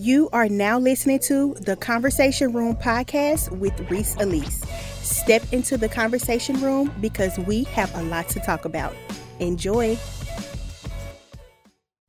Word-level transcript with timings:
You 0.00 0.28
are 0.32 0.48
now 0.48 0.78
listening 0.78 1.18
to 1.24 1.54
the 1.54 1.74
Conversation 1.74 2.52
Room 2.52 2.76
podcast 2.76 3.50
with 3.58 3.72
Rese 3.90 4.14
Alisa. 4.14 4.64
Step 5.02 5.42
into 5.52 5.76
the 5.76 5.88
conversation 5.88 6.60
room 6.60 6.94
because 7.00 7.36
we 7.36 7.64
have 7.64 7.92
a 7.96 8.04
lot 8.04 8.28
to 8.28 8.38
talk 8.38 8.64
about. 8.64 8.94
Enjoy. 9.40 9.98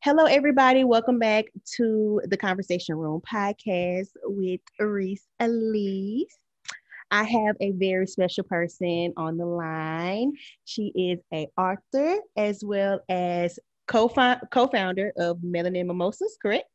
Hello, 0.04 0.25
everybody. 0.25 0.83
Welcome 0.83 1.17
back 1.17 1.46
to 1.78 2.21
the 2.25 2.38
Conversation 2.38 2.96
Room 2.96 3.23
podcast 3.28 4.10
with 4.24 4.62
Rese 4.79 5.26
Alisa. 5.42 6.26
I 7.10 7.24
have 7.24 7.56
a 7.60 7.71
very 7.71 8.06
special 8.06 8.44
person 8.44 9.13
on 9.17 9.35
the 9.35 9.47
line. 9.47 10.33
She 10.65 10.92
is 10.94 11.21
a 11.33 11.47
author 11.58 12.19
as 12.37 12.63
well 12.63 12.99
as 13.10 13.58
co-founder 13.87 15.12
of 15.17 15.37
Melanin 15.40 15.87
Mimosas, 15.87 16.38
correct? 16.40 16.67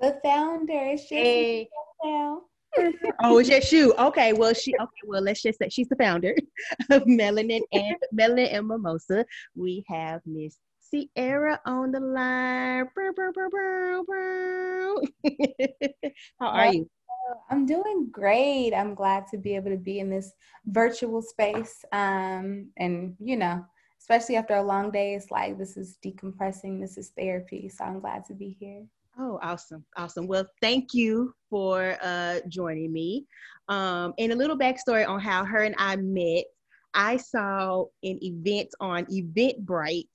The 0.00 0.18
founder. 0.22 0.96
She 0.96 1.14
hey. 1.14 1.68
oh, 3.22 3.38
it's 3.38 3.48
just 3.48 3.72
you. 3.72 3.94
Okay, 3.94 4.32
well, 4.32 4.54
she 4.54 4.74
okay. 4.74 5.00
Well, 5.06 5.22
let's 5.22 5.42
just 5.42 5.58
say 5.58 5.68
she's 5.68 5.88
the 5.88 5.96
founder 5.96 6.36
of 6.90 7.02
Melanin 7.04 7.62
and 7.72 7.96
Melanin 8.14 8.54
and 8.54 8.68
Mimosa. 8.68 9.24
We 9.56 9.84
have 9.88 10.20
Miss 10.26 10.58
Ciera 10.92 11.58
on 11.66 11.92
the 11.92 12.00
line. 12.00 12.86
How 16.40 16.46
are 16.46 16.72
you? 16.72 16.88
I'm 17.50 17.66
doing 17.66 18.08
great. 18.10 18.72
I'm 18.72 18.94
glad 18.94 19.26
to 19.28 19.38
be 19.38 19.54
able 19.54 19.70
to 19.70 19.76
be 19.76 19.98
in 19.98 20.08
this 20.08 20.32
virtual 20.66 21.20
space. 21.22 21.84
Um, 21.92 22.70
and 22.76 23.16
you 23.18 23.36
know, 23.36 23.64
especially 24.00 24.36
after 24.36 24.54
a 24.54 24.62
long 24.62 24.90
day, 24.90 25.14
it's 25.14 25.30
like 25.30 25.58
this 25.58 25.76
is 25.76 25.98
decompressing, 26.04 26.80
this 26.80 26.96
is 26.96 27.10
therapy. 27.16 27.68
So 27.68 27.84
I'm 27.84 28.00
glad 28.00 28.24
to 28.26 28.34
be 28.34 28.56
here. 28.58 28.84
Oh, 29.20 29.38
awesome. 29.42 29.84
Awesome. 29.96 30.28
Well, 30.28 30.46
thank 30.60 30.94
you 30.94 31.34
for 31.50 31.96
uh, 32.02 32.38
joining 32.48 32.92
me. 32.92 33.26
Um, 33.68 34.14
and 34.18 34.32
a 34.32 34.36
little 34.36 34.56
backstory 34.56 35.06
on 35.08 35.18
how 35.18 35.44
her 35.44 35.64
and 35.64 35.74
I 35.76 35.96
met. 35.96 36.44
I 36.94 37.16
saw 37.16 37.84
an 38.04 38.18
event 38.22 38.68
on 38.80 39.06
Eventbrite 39.06 40.08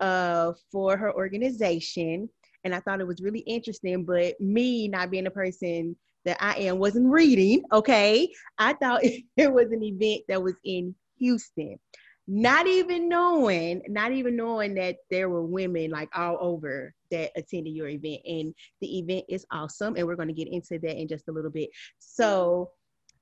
uh, 0.00 0.52
for 0.70 0.96
her 0.96 1.14
organization, 1.14 2.28
and 2.64 2.74
I 2.74 2.80
thought 2.80 3.00
it 3.00 3.06
was 3.06 3.22
really 3.22 3.40
interesting. 3.40 4.04
But 4.04 4.38
me 4.40 4.88
not 4.88 5.12
being 5.12 5.28
a 5.28 5.30
person 5.30 5.96
that 6.24 6.36
I 6.40 6.56
am 6.56 6.78
wasn't 6.78 7.12
reading, 7.12 7.62
okay? 7.72 8.28
I 8.58 8.72
thought 8.74 9.00
it 9.36 9.52
was 9.52 9.70
an 9.70 9.84
event 9.84 10.22
that 10.28 10.42
was 10.42 10.54
in 10.64 10.94
Houston 11.18 11.78
not 12.26 12.66
even 12.66 13.08
knowing, 13.08 13.82
not 13.88 14.12
even 14.12 14.36
knowing 14.36 14.74
that 14.74 14.96
there 15.10 15.28
were 15.28 15.42
women 15.44 15.90
like 15.90 16.08
all 16.16 16.38
over 16.40 16.94
that 17.10 17.30
attended 17.36 17.74
your 17.74 17.88
event. 17.88 18.20
And 18.26 18.54
the 18.80 18.98
event 18.98 19.26
is 19.28 19.44
awesome. 19.50 19.96
And 19.96 20.06
we're 20.06 20.16
going 20.16 20.28
to 20.28 20.34
get 20.34 20.48
into 20.48 20.78
that 20.78 21.00
in 21.00 21.06
just 21.06 21.28
a 21.28 21.32
little 21.32 21.50
bit. 21.50 21.70
So, 21.98 22.70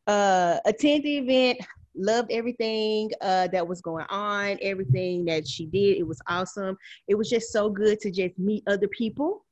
uh, 0.06 0.58
attend 0.64 1.04
the 1.04 1.18
event, 1.18 1.58
loved 1.94 2.30
everything 2.32 3.10
uh, 3.20 3.48
that 3.48 3.66
was 3.66 3.80
going 3.80 4.06
on, 4.08 4.58
everything 4.62 5.24
that 5.26 5.46
she 5.46 5.66
did. 5.66 5.98
It 5.98 6.06
was 6.06 6.20
awesome. 6.28 6.76
It 7.08 7.14
was 7.14 7.28
just 7.28 7.52
so 7.52 7.70
good 7.70 8.00
to 8.00 8.10
just 8.10 8.38
meet 8.38 8.64
other 8.66 8.88
people, 8.88 9.44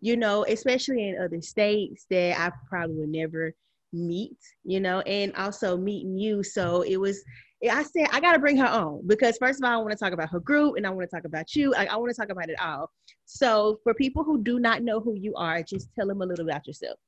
you 0.00 0.16
know, 0.16 0.44
especially 0.48 1.08
in 1.08 1.20
other 1.20 1.40
states 1.40 2.06
that 2.10 2.38
I 2.38 2.52
probably 2.68 2.96
would 2.96 3.10
never 3.10 3.54
meet, 3.92 4.38
you 4.64 4.80
know, 4.80 5.00
and 5.00 5.34
also 5.36 5.76
meeting 5.76 6.16
you. 6.16 6.42
So 6.42 6.82
it 6.82 6.96
was 6.96 7.22
I 7.62 7.82
said 7.82 8.08
I 8.12 8.20
got 8.20 8.32
to 8.32 8.38
bring 8.38 8.56
her 8.58 8.66
on 8.66 9.02
because 9.06 9.36
first 9.38 9.60
of 9.60 9.68
all, 9.68 9.80
I 9.80 9.82
want 9.82 9.90
to 9.90 9.96
talk 9.96 10.12
about 10.12 10.30
her 10.30 10.40
group 10.40 10.76
and 10.76 10.86
I 10.86 10.90
want 10.90 11.10
to 11.10 11.16
talk 11.16 11.24
about 11.24 11.56
you. 11.56 11.74
I, 11.74 11.86
I 11.86 11.96
want 11.96 12.10
to 12.10 12.16
talk 12.16 12.30
about 12.30 12.48
it 12.48 12.60
all. 12.60 12.90
So 13.24 13.80
for 13.82 13.94
people 13.94 14.22
who 14.22 14.42
do 14.42 14.60
not 14.60 14.82
know 14.82 15.00
who 15.00 15.14
you 15.14 15.34
are, 15.34 15.62
just 15.62 15.92
tell 15.94 16.06
them 16.06 16.22
a 16.22 16.26
little 16.26 16.48
about 16.48 16.66
yourself. 16.66 16.98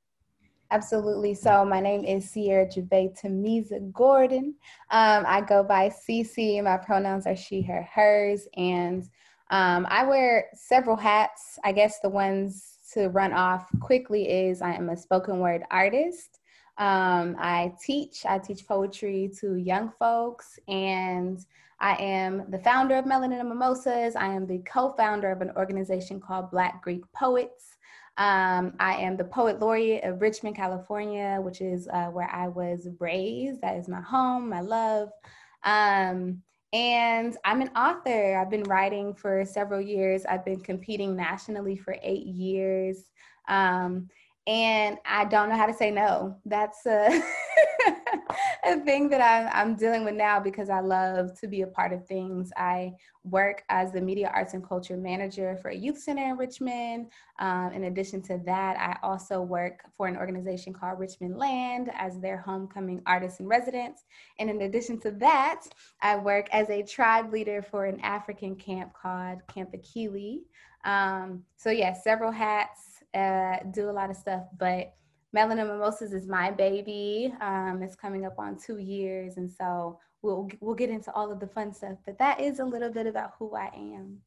Absolutely. 0.71 1.33
So 1.33 1.65
my 1.65 1.81
name 1.81 2.05
is 2.05 2.25
Ciera 2.25 2.65
Javae 2.73 3.17
Tamiza 3.19 3.91
Gordon. 3.91 4.55
Um, 4.89 5.25
I 5.27 5.41
go 5.41 5.63
by 5.63 5.89
CC. 5.89 6.63
My 6.63 6.77
pronouns 6.77 7.27
are 7.27 7.35
she, 7.35 7.61
her, 7.61 7.83
hers, 7.83 8.47
and 8.55 9.03
um, 9.51 9.85
I 9.89 10.05
wear 10.05 10.45
several 10.53 10.95
hats. 10.95 11.59
I 11.65 11.73
guess 11.73 11.99
the 11.99 12.09
ones 12.09 12.77
to 12.93 13.09
run 13.09 13.33
off 13.33 13.67
quickly 13.81 14.29
is 14.29 14.61
I 14.61 14.73
am 14.73 14.89
a 14.89 14.97
spoken 14.97 15.39
word 15.39 15.63
artist. 15.71 16.39
Um, 16.77 17.35
I 17.39 17.73
teach, 17.83 18.25
I 18.25 18.39
teach 18.39 18.67
poetry 18.67 19.31
to 19.39 19.55
young 19.55 19.91
folks, 19.99 20.57
and 20.67 21.39
I 21.79 21.95
am 21.95 22.49
the 22.49 22.59
founder 22.59 22.97
of 22.97 23.05
Melanin 23.05 23.39
and 23.39 23.49
Mimosas. 23.49 24.15
I 24.15 24.27
am 24.27 24.47
the 24.47 24.59
co 24.59 24.93
founder 24.93 25.31
of 25.31 25.41
an 25.41 25.51
organization 25.57 26.19
called 26.19 26.51
Black 26.51 26.81
Greek 26.83 27.03
Poets. 27.13 27.77
Um, 28.17 28.73
I 28.79 28.95
am 28.97 29.17
the 29.17 29.23
poet 29.23 29.59
laureate 29.59 30.03
of 30.03 30.21
Richmond, 30.21 30.55
California, 30.55 31.39
which 31.41 31.61
is 31.61 31.87
uh, 31.87 32.07
where 32.07 32.29
I 32.29 32.49
was 32.49 32.87
raised. 32.99 33.61
That 33.61 33.77
is 33.77 33.87
my 33.87 34.01
home, 34.01 34.49
my 34.49 34.61
love. 34.61 35.09
Um, 35.63 36.43
and 36.73 37.35
I'm 37.43 37.61
an 37.61 37.69
author. 37.75 38.37
I've 38.37 38.49
been 38.49 38.63
writing 38.63 39.13
for 39.13 39.43
several 39.45 39.81
years. 39.81 40.25
I've 40.25 40.45
been 40.45 40.61
competing 40.61 41.15
nationally 41.15 41.75
for 41.75 41.97
eight 42.01 42.25
years. 42.25 43.09
Um, 43.47 44.07
and 44.47 44.97
I 45.05 45.25
don't 45.25 45.49
know 45.49 45.55
how 45.55 45.67
to 45.67 45.73
say 45.73 45.91
no. 45.91 46.35
That's 46.45 46.83
a, 46.87 47.21
a 48.65 48.79
thing 48.79 49.07
that 49.09 49.21
I'm, 49.21 49.49
I'm 49.53 49.75
dealing 49.75 50.03
with 50.03 50.15
now 50.15 50.39
because 50.39 50.69
I 50.69 50.79
love 50.79 51.39
to 51.41 51.47
be 51.47 51.61
a 51.61 51.67
part 51.67 51.93
of 51.93 52.07
things. 52.07 52.51
I 52.57 52.93
work 53.23 53.63
as 53.69 53.91
the 53.91 54.01
media 54.01 54.31
arts 54.33 54.55
and 54.55 54.67
culture 54.67 54.97
manager 54.97 55.57
for 55.61 55.69
a 55.69 55.75
youth 55.75 55.99
center 55.99 56.23
in 56.23 56.37
Richmond. 56.37 57.11
Um, 57.37 57.71
in 57.73 57.83
addition 57.83 58.23
to 58.23 58.41
that, 58.47 58.77
I 58.77 58.97
also 59.05 59.41
work 59.41 59.83
for 59.95 60.07
an 60.07 60.17
organization 60.17 60.73
called 60.73 60.97
Richmond 60.97 61.37
Land 61.37 61.91
as 61.93 62.19
their 62.19 62.37
homecoming 62.37 63.03
artist 63.05 63.41
in 63.41 63.47
residence. 63.47 64.05
And 64.39 64.49
in 64.49 64.63
addition 64.63 64.99
to 65.01 65.11
that, 65.11 65.65
I 66.01 66.17
work 66.17 66.47
as 66.51 66.67
a 66.71 66.81
tribe 66.81 67.31
leader 67.31 67.61
for 67.61 67.85
an 67.85 67.99
African 67.99 68.55
camp 68.55 68.93
called 68.99 69.45
Camp 69.53 69.71
Akili. 69.71 70.39
Um, 70.83 71.43
so, 71.57 71.69
yes, 71.69 71.97
yeah, 71.97 72.01
several 72.01 72.31
hats 72.31 72.90
uh, 73.13 73.57
do 73.71 73.89
a 73.89 73.91
lot 73.91 74.09
of 74.09 74.15
stuff, 74.15 74.43
but 74.57 74.93
Melanin 75.35 75.67
Mimosas 75.67 76.13
is 76.13 76.27
my 76.27 76.51
baby. 76.51 77.33
Um, 77.41 77.81
it's 77.81 77.95
coming 77.95 78.25
up 78.25 78.37
on 78.37 78.57
two 78.57 78.77
years, 78.77 79.37
and 79.37 79.49
so 79.49 79.99
we'll 80.21 80.49
we'll 80.59 80.75
get 80.75 80.89
into 80.89 81.11
all 81.13 81.31
of 81.31 81.39
the 81.39 81.47
fun 81.47 81.73
stuff. 81.73 81.97
But 82.05 82.17
that 82.19 82.41
is 82.41 82.59
a 82.59 82.65
little 82.65 82.91
bit 82.91 83.07
about 83.07 83.31
who 83.39 83.55
I 83.55 83.69
am. 83.73 84.17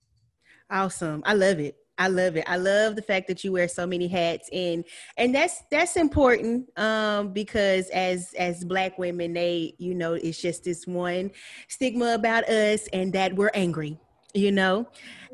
Awesome, 0.71 1.23
I 1.27 1.35
love 1.35 1.59
it. 1.59 1.77
I 1.97 2.09
love 2.09 2.37
it. 2.37 2.45
I 2.49 2.57
love 2.57 2.97
the 2.97 3.03
fact 3.03 3.29
that 3.29 3.45
you 3.45 3.53
wear 3.53 3.69
so 3.69 3.87
many 3.87 4.09
hats, 4.09 4.49
and 4.53 4.85
and 5.17 5.35
that's 5.35 5.63
that's 5.71 5.97
important 5.97 6.67
um, 6.79 7.33
because 7.33 7.89
as 7.91 8.33
as 8.39 8.65
Black 8.65 8.99
women, 8.99 9.35
they 9.35 9.75
you 9.79 9.95
know 9.95 10.15
it's 10.15 10.41
just 10.41 10.65
this 10.65 10.87
one 10.87 11.31
stigma 11.69 12.15
about 12.15 12.49
us, 12.49 12.89
and 12.93 13.13
that 13.13 13.35
we're 13.35 13.53
angry 13.55 13.99
you 14.35 14.53
know? 14.53 14.87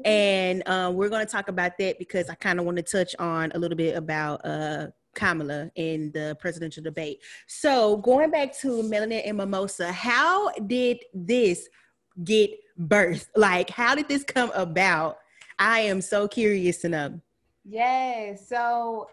And 0.05 0.63
uh, 0.67 0.93
we're 0.95 1.09
going 1.09 1.27
to 1.27 1.31
talk 1.31 1.49
about 1.49 1.77
that 1.79 1.99
because 1.99 2.31
i 2.31 2.35
kind 2.35 2.59
of 2.59 2.65
want 2.65 2.79
to 2.79 2.83
touch 2.83 3.15
on 3.19 3.53
a 3.55 3.59
little 3.59 3.77
bit 3.77 3.97
about 3.97 4.45
uh, 4.45 4.87
kamala 5.15 5.71
in 5.75 6.11
the 6.13 6.37
presidential 6.41 6.83
debate. 6.83 7.19
So 7.47 7.99
going 7.99 8.31
back 8.31 8.57
to 8.61 8.83
melanin 8.83 9.23
and 9.27 9.37
mimosa 9.37 9.93
how 9.93 10.51
did 10.53 10.99
this 11.13 11.69
get 12.25 12.51
birthed? 12.79 13.29
Like 13.37 13.71
how 13.71 13.95
did 13.95 14.09
this 14.09 14.25
come 14.25 14.51
about? 14.55 15.19
I 15.59 15.81
am 15.81 16.01
so 16.01 16.29
curious 16.29 16.79
to 16.79 16.89
know. 16.89 17.21
Yes 17.65 18.49
so 18.49 19.11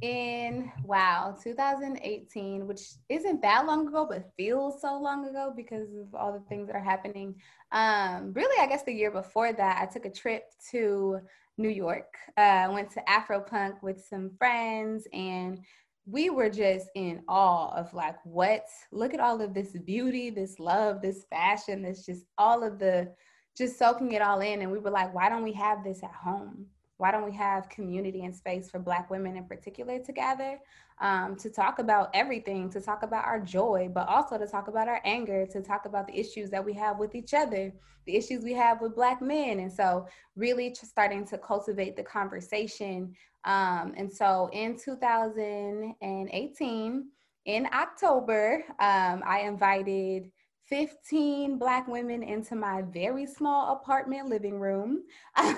in 0.00 0.70
wow 0.84 1.36
2018 1.42 2.66
which 2.66 2.80
isn't 3.08 3.40
that 3.42 3.66
long 3.66 3.86
ago 3.86 4.06
but 4.08 4.32
feels 4.36 4.80
so 4.80 4.98
long 4.98 5.28
ago 5.28 5.52
because 5.54 5.88
of 5.94 6.14
all 6.14 6.32
the 6.32 6.44
things 6.48 6.66
that 6.66 6.76
are 6.76 6.82
happening. 6.82 7.34
Um 7.70 8.32
really 8.32 8.60
i 8.60 8.66
guess 8.66 8.82
the 8.82 8.92
year 8.92 9.10
before 9.10 9.52
that 9.52 9.78
i 9.80 9.86
took 9.86 10.04
a 10.04 10.10
trip 10.10 10.44
to 10.70 11.20
new 11.58 11.68
york. 11.68 12.14
Uh 12.36 12.68
went 12.72 12.90
to 12.92 13.02
afropunk 13.08 13.82
with 13.82 14.04
some 14.04 14.30
friends 14.38 15.06
and 15.12 15.60
we 16.04 16.30
were 16.30 16.50
just 16.50 16.88
in 16.96 17.22
awe 17.28 17.72
of 17.76 17.92
like 17.94 18.16
what 18.24 18.66
look 18.90 19.14
at 19.14 19.20
all 19.20 19.40
of 19.40 19.54
this 19.54 19.72
beauty 19.84 20.30
this 20.30 20.58
love 20.58 21.00
this 21.00 21.24
fashion 21.30 21.82
this 21.82 22.04
just 22.04 22.24
all 22.38 22.64
of 22.64 22.78
the 22.78 23.08
just 23.56 23.78
soaking 23.78 24.12
it 24.12 24.22
all 24.22 24.40
in. 24.40 24.62
And 24.62 24.72
we 24.72 24.78
were 24.78 24.90
like 24.90 25.14
why 25.14 25.28
don't 25.28 25.44
we 25.44 25.52
have 25.52 25.84
this 25.84 26.02
at 26.02 26.12
home 26.12 26.66
why 27.02 27.10
don't 27.10 27.24
we 27.24 27.32
have 27.32 27.68
community 27.68 28.24
and 28.24 28.32
space 28.32 28.70
for 28.70 28.78
Black 28.78 29.10
women 29.10 29.36
in 29.36 29.44
particular 29.44 29.98
together 29.98 30.60
um, 31.00 31.34
to 31.34 31.50
talk 31.50 31.80
about 31.80 32.10
everything, 32.14 32.70
to 32.70 32.80
talk 32.80 33.02
about 33.02 33.24
our 33.24 33.40
joy, 33.40 33.90
but 33.92 34.08
also 34.08 34.38
to 34.38 34.46
talk 34.46 34.68
about 34.68 34.86
our 34.86 35.00
anger, 35.04 35.44
to 35.46 35.60
talk 35.60 35.84
about 35.84 36.06
the 36.06 36.16
issues 36.16 36.48
that 36.50 36.64
we 36.64 36.72
have 36.74 37.00
with 37.00 37.16
each 37.16 37.34
other, 37.34 37.72
the 38.06 38.14
issues 38.14 38.44
we 38.44 38.52
have 38.52 38.80
with 38.80 38.94
Black 38.94 39.20
men. 39.20 39.58
And 39.58 39.72
so, 39.72 40.06
really 40.36 40.72
starting 40.80 41.26
to 41.26 41.38
cultivate 41.38 41.96
the 41.96 42.04
conversation. 42.04 43.16
Um, 43.44 43.94
and 43.96 44.08
so, 44.12 44.48
in 44.52 44.78
2018, 44.78 47.08
in 47.46 47.68
October, 47.74 48.62
um, 48.78 49.24
I 49.26 49.40
invited 49.40 50.30
15 50.72 51.58
black 51.58 51.86
women 51.86 52.22
into 52.22 52.56
my 52.56 52.80
very 52.80 53.26
small 53.26 53.74
apartment 53.74 54.30
living 54.30 54.58
room. 54.58 55.02
and 55.36 55.52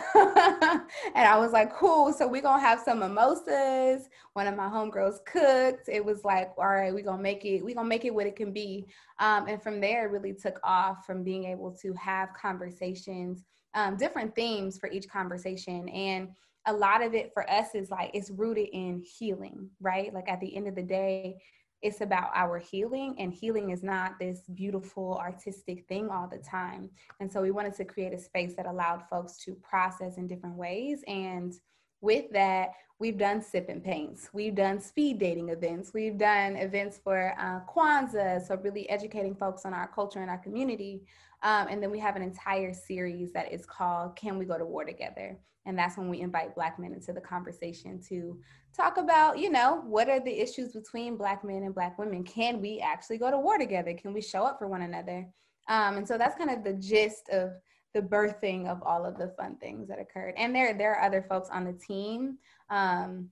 I 1.14 1.38
was 1.38 1.52
like, 1.52 1.72
cool. 1.72 2.12
So 2.12 2.26
we're 2.26 2.42
to 2.42 2.66
have 2.66 2.80
some 2.80 2.98
mimosas. 2.98 4.08
One 4.32 4.48
of 4.48 4.56
my 4.56 4.66
homegirls 4.66 5.24
cooked. 5.24 5.88
It 5.88 6.04
was 6.04 6.24
like, 6.24 6.50
all 6.58 6.66
right, 6.66 6.92
we're 6.92 7.04
to 7.04 7.16
make 7.16 7.44
it, 7.44 7.64
we're 7.64 7.76
to 7.76 7.84
make 7.84 8.04
it 8.04 8.12
what 8.12 8.26
it 8.26 8.34
can 8.34 8.52
be. 8.52 8.86
Um, 9.20 9.46
and 9.46 9.62
from 9.62 9.80
there, 9.80 10.06
it 10.06 10.10
really 10.10 10.32
took 10.32 10.58
off 10.64 11.06
from 11.06 11.22
being 11.22 11.44
able 11.44 11.70
to 11.80 11.92
have 11.92 12.30
conversations, 12.34 13.44
um, 13.74 13.96
different 13.96 14.34
themes 14.34 14.78
for 14.78 14.90
each 14.90 15.08
conversation. 15.08 15.88
And 15.90 16.30
a 16.66 16.72
lot 16.72 17.04
of 17.04 17.14
it 17.14 17.30
for 17.32 17.48
us 17.48 17.76
is 17.76 17.88
like, 17.88 18.10
it's 18.14 18.32
rooted 18.32 18.66
in 18.72 19.00
healing, 19.04 19.70
right? 19.80 20.12
Like 20.12 20.28
at 20.28 20.40
the 20.40 20.56
end 20.56 20.66
of 20.66 20.74
the 20.74 20.82
day, 20.82 21.36
it's 21.84 22.00
about 22.00 22.30
our 22.34 22.58
healing 22.58 23.14
and 23.18 23.32
healing 23.32 23.70
is 23.70 23.82
not 23.82 24.18
this 24.18 24.40
beautiful 24.54 25.18
artistic 25.20 25.86
thing 25.86 26.08
all 26.08 26.26
the 26.26 26.38
time. 26.38 26.88
And 27.20 27.30
so 27.30 27.42
we 27.42 27.50
wanted 27.50 27.74
to 27.76 27.84
create 27.84 28.14
a 28.14 28.18
space 28.18 28.56
that 28.56 28.64
allowed 28.64 29.02
folks 29.10 29.36
to 29.44 29.54
process 29.56 30.16
in 30.16 30.26
different 30.26 30.56
ways. 30.56 31.04
And 31.06 31.52
with 32.00 32.32
that 32.32 32.70
we've 32.98 33.18
done 33.18 33.42
sip 33.42 33.68
and 33.68 33.84
paints. 33.84 34.30
We've 34.32 34.54
done 34.54 34.80
speed 34.80 35.18
dating 35.18 35.50
events. 35.50 35.92
We've 35.92 36.16
done 36.16 36.56
events 36.56 36.98
for 37.04 37.34
uh, 37.38 37.60
kwanzaa 37.70 38.46
so 38.46 38.56
really 38.56 38.88
educating 38.88 39.34
folks 39.34 39.66
on 39.66 39.74
our 39.74 39.88
culture 39.88 40.20
and 40.20 40.30
our 40.30 40.38
community. 40.38 41.02
Um, 41.42 41.66
and 41.68 41.82
then 41.82 41.90
we 41.90 41.98
have 41.98 42.16
an 42.16 42.22
entire 42.22 42.72
series 42.72 43.32
that 43.32 43.52
is 43.52 43.66
called 43.66 44.16
can 44.16 44.38
we 44.38 44.46
go 44.46 44.56
to 44.56 44.64
war 44.64 44.84
together 44.84 45.38
and 45.66 45.78
that's 45.78 45.96
when 45.96 46.08
we 46.08 46.20
invite 46.20 46.54
Black 46.54 46.78
men 46.78 46.92
into 46.92 47.12
the 47.12 47.20
conversation 47.20 48.00
to 48.08 48.38
talk 48.76 48.96
about, 48.98 49.38
you 49.38 49.50
know, 49.50 49.82
what 49.86 50.08
are 50.08 50.20
the 50.20 50.40
issues 50.40 50.72
between 50.72 51.16
Black 51.16 51.44
men 51.44 51.62
and 51.62 51.74
Black 51.74 51.98
women? 51.98 52.22
Can 52.22 52.60
we 52.60 52.80
actually 52.80 53.18
go 53.18 53.30
to 53.30 53.38
war 53.38 53.56
together? 53.56 53.94
Can 53.94 54.12
we 54.12 54.20
show 54.20 54.42
up 54.42 54.58
for 54.58 54.68
one 54.68 54.82
another? 54.82 55.26
Um, 55.68 55.96
and 55.96 56.06
so 56.06 56.18
that's 56.18 56.36
kind 56.36 56.50
of 56.50 56.64
the 56.64 56.74
gist 56.74 57.28
of 57.30 57.52
the 57.94 58.02
birthing 58.02 58.66
of 58.66 58.82
all 58.82 59.06
of 59.06 59.16
the 59.16 59.32
fun 59.38 59.56
things 59.56 59.88
that 59.88 60.00
occurred. 60.00 60.34
And 60.36 60.54
there, 60.54 60.76
there 60.76 60.94
are 60.96 61.04
other 61.04 61.22
folks 61.22 61.48
on 61.50 61.64
the 61.64 61.72
team. 61.72 62.38
Um, 62.68 63.30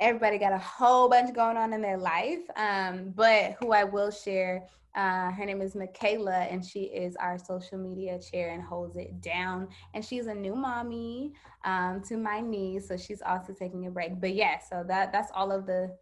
everybody 0.00 0.38
got 0.38 0.52
a 0.52 0.58
whole 0.58 1.08
bunch 1.08 1.34
going 1.34 1.56
on 1.56 1.72
in 1.72 1.80
their 1.80 1.98
life. 1.98 2.40
Um, 2.56 3.12
but 3.14 3.56
who 3.60 3.72
I 3.72 3.84
will 3.84 4.10
share 4.10 4.66
uh, 4.94 5.30
her 5.30 5.44
name 5.44 5.60
is 5.60 5.76
Michaela, 5.76 6.40
and 6.50 6.64
she 6.64 6.80
is 6.80 7.14
our 7.16 7.38
social 7.38 7.78
media 7.78 8.18
chair 8.18 8.50
and 8.50 8.62
holds 8.62 8.96
it 8.96 9.20
down. 9.20 9.68
And 9.94 10.04
she's 10.04 10.26
a 10.26 10.34
new 10.34 10.56
mommy 10.56 11.34
um, 11.64 12.02
to 12.08 12.16
my 12.16 12.40
niece, 12.40 12.88
so 12.88 12.96
she's 12.96 13.22
also 13.22 13.52
taking 13.52 13.86
a 13.86 13.90
break. 13.90 14.20
But 14.20 14.34
yeah, 14.34 14.58
so 14.58 14.84
that 14.88 15.12
that's 15.12 15.30
all 15.34 15.52
of 15.52 15.66
the 15.66 15.96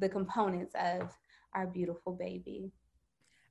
the 0.00 0.08
components 0.08 0.74
of 0.74 1.16
our 1.54 1.66
beautiful 1.66 2.12
baby. 2.12 2.72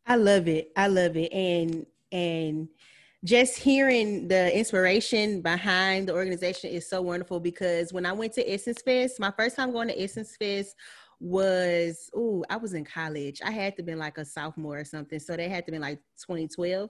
I 0.05 0.15
love 0.15 0.47
it. 0.49 0.71
I 0.75 0.87
love 0.87 1.15
it, 1.15 1.31
and 1.31 1.85
and 2.11 2.67
just 3.25 3.57
hearing 3.57 4.27
the 4.27 4.57
inspiration 4.57 5.41
behind 5.41 6.07
the 6.07 6.13
organization 6.13 6.69
is 6.69 6.89
so 6.89 7.01
wonderful 7.01 7.39
because 7.39 7.91
when 7.91 8.05
I 8.05 8.13
went 8.13 8.33
to 8.33 8.51
Essence 8.51 8.81
Fest, 8.81 9.19
my 9.19 9.31
first 9.31 9.55
time 9.55 9.71
going 9.71 9.89
to 9.89 10.01
Essence 10.01 10.35
Fest 10.37 10.75
was 11.19 12.09
oh 12.15 12.45
I 12.49 12.55
was 12.55 12.73
in 12.73 12.85
college. 12.85 13.41
I 13.43 13.51
had 13.51 13.75
to 13.75 13.83
been 13.83 13.99
like 13.99 14.17
a 14.17 14.25
sophomore 14.25 14.79
or 14.79 14.85
something. 14.85 15.19
So 15.19 15.35
they 15.35 15.49
had 15.49 15.65
to 15.65 15.71
be 15.71 15.79
like 15.79 15.99
2012. 16.21 16.89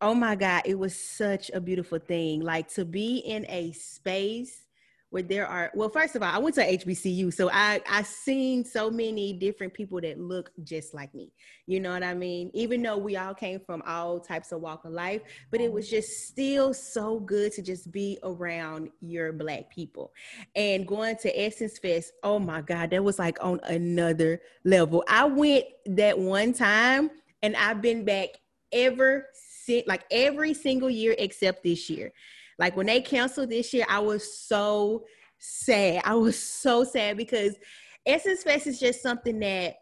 Oh 0.00 0.14
my 0.14 0.34
God, 0.34 0.62
it 0.64 0.78
was 0.78 0.98
such 0.98 1.50
a 1.52 1.60
beautiful 1.60 1.98
thing. 1.98 2.40
Like 2.40 2.72
to 2.74 2.86
be 2.86 3.18
in 3.18 3.44
a 3.50 3.72
space 3.72 4.62
where 5.10 5.22
there 5.22 5.46
are 5.46 5.70
well 5.74 5.88
first 5.88 6.16
of 6.16 6.22
all 6.22 6.32
i 6.32 6.38
went 6.38 6.54
to 6.54 6.62
hbcu 6.62 7.32
so 7.32 7.50
i 7.52 7.80
i 7.88 8.02
seen 8.02 8.64
so 8.64 8.90
many 8.90 9.32
different 9.32 9.74
people 9.74 10.00
that 10.00 10.18
look 10.18 10.50
just 10.64 10.94
like 10.94 11.12
me 11.14 11.30
you 11.66 11.78
know 11.78 11.92
what 11.92 12.02
i 12.02 12.14
mean? 12.14 12.50
Even 12.52 12.82
though 12.82 12.96
we 12.96 13.16
all 13.16 13.32
came 13.32 13.60
from 13.60 13.80
all 13.86 14.18
types 14.18 14.50
of 14.50 14.60
walk 14.60 14.84
of 14.84 14.92
life 14.92 15.22
but 15.50 15.60
it 15.60 15.72
was 15.72 15.86
mm-hmm. 15.86 15.96
just 15.96 16.26
still 16.26 16.74
so 16.74 17.20
good 17.20 17.52
to 17.52 17.62
just 17.62 17.92
be 17.92 18.18
around 18.24 18.90
your 19.00 19.32
black 19.32 19.70
people. 19.70 20.12
And 20.56 20.86
going 20.86 21.16
to 21.18 21.40
essence 21.40 21.78
fest 21.78 22.12
oh 22.22 22.38
my 22.38 22.60
god 22.60 22.90
that 22.90 23.04
was 23.04 23.18
like 23.18 23.38
on 23.40 23.60
another 23.64 24.40
level. 24.64 25.04
I 25.08 25.24
went 25.24 25.64
that 25.86 26.18
one 26.18 26.52
time 26.52 27.10
and 27.42 27.56
i've 27.56 27.80
been 27.80 28.04
back 28.04 28.28
ever 28.72 29.26
since 29.32 29.86
like 29.86 30.04
every 30.10 30.54
single 30.54 30.90
year 30.90 31.14
except 31.18 31.62
this 31.62 31.88
year 31.90 32.12
like 32.60 32.76
when 32.76 32.86
they 32.86 33.00
canceled 33.00 33.48
this 33.48 33.72
year, 33.72 33.86
I 33.88 33.98
was 33.98 34.38
so 34.38 35.04
sad. 35.38 36.02
I 36.04 36.14
was 36.14 36.38
so 36.38 36.84
sad 36.84 37.16
because 37.16 37.56
Essence 38.04 38.42
Fest 38.42 38.66
is 38.66 38.78
just 38.78 39.02
something 39.02 39.38
that 39.40 39.76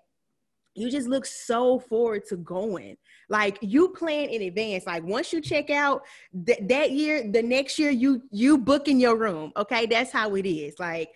you 0.77 0.89
just 0.89 1.09
look 1.09 1.27
so 1.27 1.81
forward 1.81 2.25
to 2.29 2.37
going. 2.37 2.97
Like 3.29 3.59
you 3.63 3.89
plan 3.89 4.29
in 4.29 4.43
advance. 4.43 4.87
Like 4.87 5.03
once 5.03 5.33
you 5.33 5.41
check 5.41 5.71
out 5.71 6.03
th- 6.47 6.61
that 6.69 6.93
year, 6.93 7.29
the 7.29 7.43
next 7.43 7.81
year 7.81 7.91
you 7.91 8.23
you 8.31 8.57
book 8.57 8.87
in 8.87 9.01
your 9.01 9.17
room. 9.17 9.53
Okay, 9.57 9.87
that's 9.87 10.13
how 10.13 10.37
it 10.37 10.47
is. 10.47 10.79
Like 10.79 11.11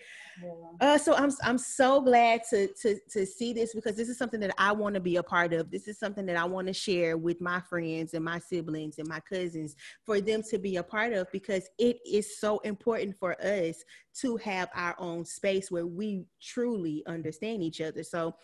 uh, 0.81 0.99
so 0.99 1.15
I'm 1.15 1.31
I'm 1.45 1.59
so 1.59 2.01
glad 2.01 2.43
to 2.51 2.69
to 2.83 2.99
to 3.11 3.25
see 3.25 3.53
this 3.53 3.75
because 3.75 3.95
this 3.95 4.09
is 4.09 4.19
something 4.19 4.41
that 4.41 4.55
I 4.59 4.73
want 4.73 4.95
to 4.95 5.01
be 5.01 5.17
a 5.17 5.23
part 5.23 5.53
of. 5.53 5.71
This 5.71 5.87
is 5.87 5.99
something 5.99 6.27
that 6.27 6.37
I 6.37 6.45
want 6.45 6.67
to 6.67 6.73
share 6.73 7.17
with 7.17 7.41
my 7.41 7.61
friends 7.61 8.15
and 8.15 8.25
my 8.25 8.39
siblings 8.39 8.99
and 8.99 9.07
my 9.07 9.21
cousins 9.21 9.77
for 10.05 10.21
them 10.21 10.43
to 10.51 10.59
be 10.59 10.77
a 10.77 10.83
part 10.83 11.13
of 11.13 11.31
because 11.31 11.69
it 11.79 11.99
is 12.05 12.39
so 12.41 12.59
important 12.61 13.17
for 13.17 13.41
us 13.41 13.85
to 14.21 14.37
have 14.39 14.71
our 14.75 14.97
own 14.99 15.25
space 15.25 15.71
where 15.71 15.87
we 15.87 16.25
truly 16.41 17.05
understand 17.07 17.63
each 17.63 17.81
other. 17.81 18.03
So 18.03 18.35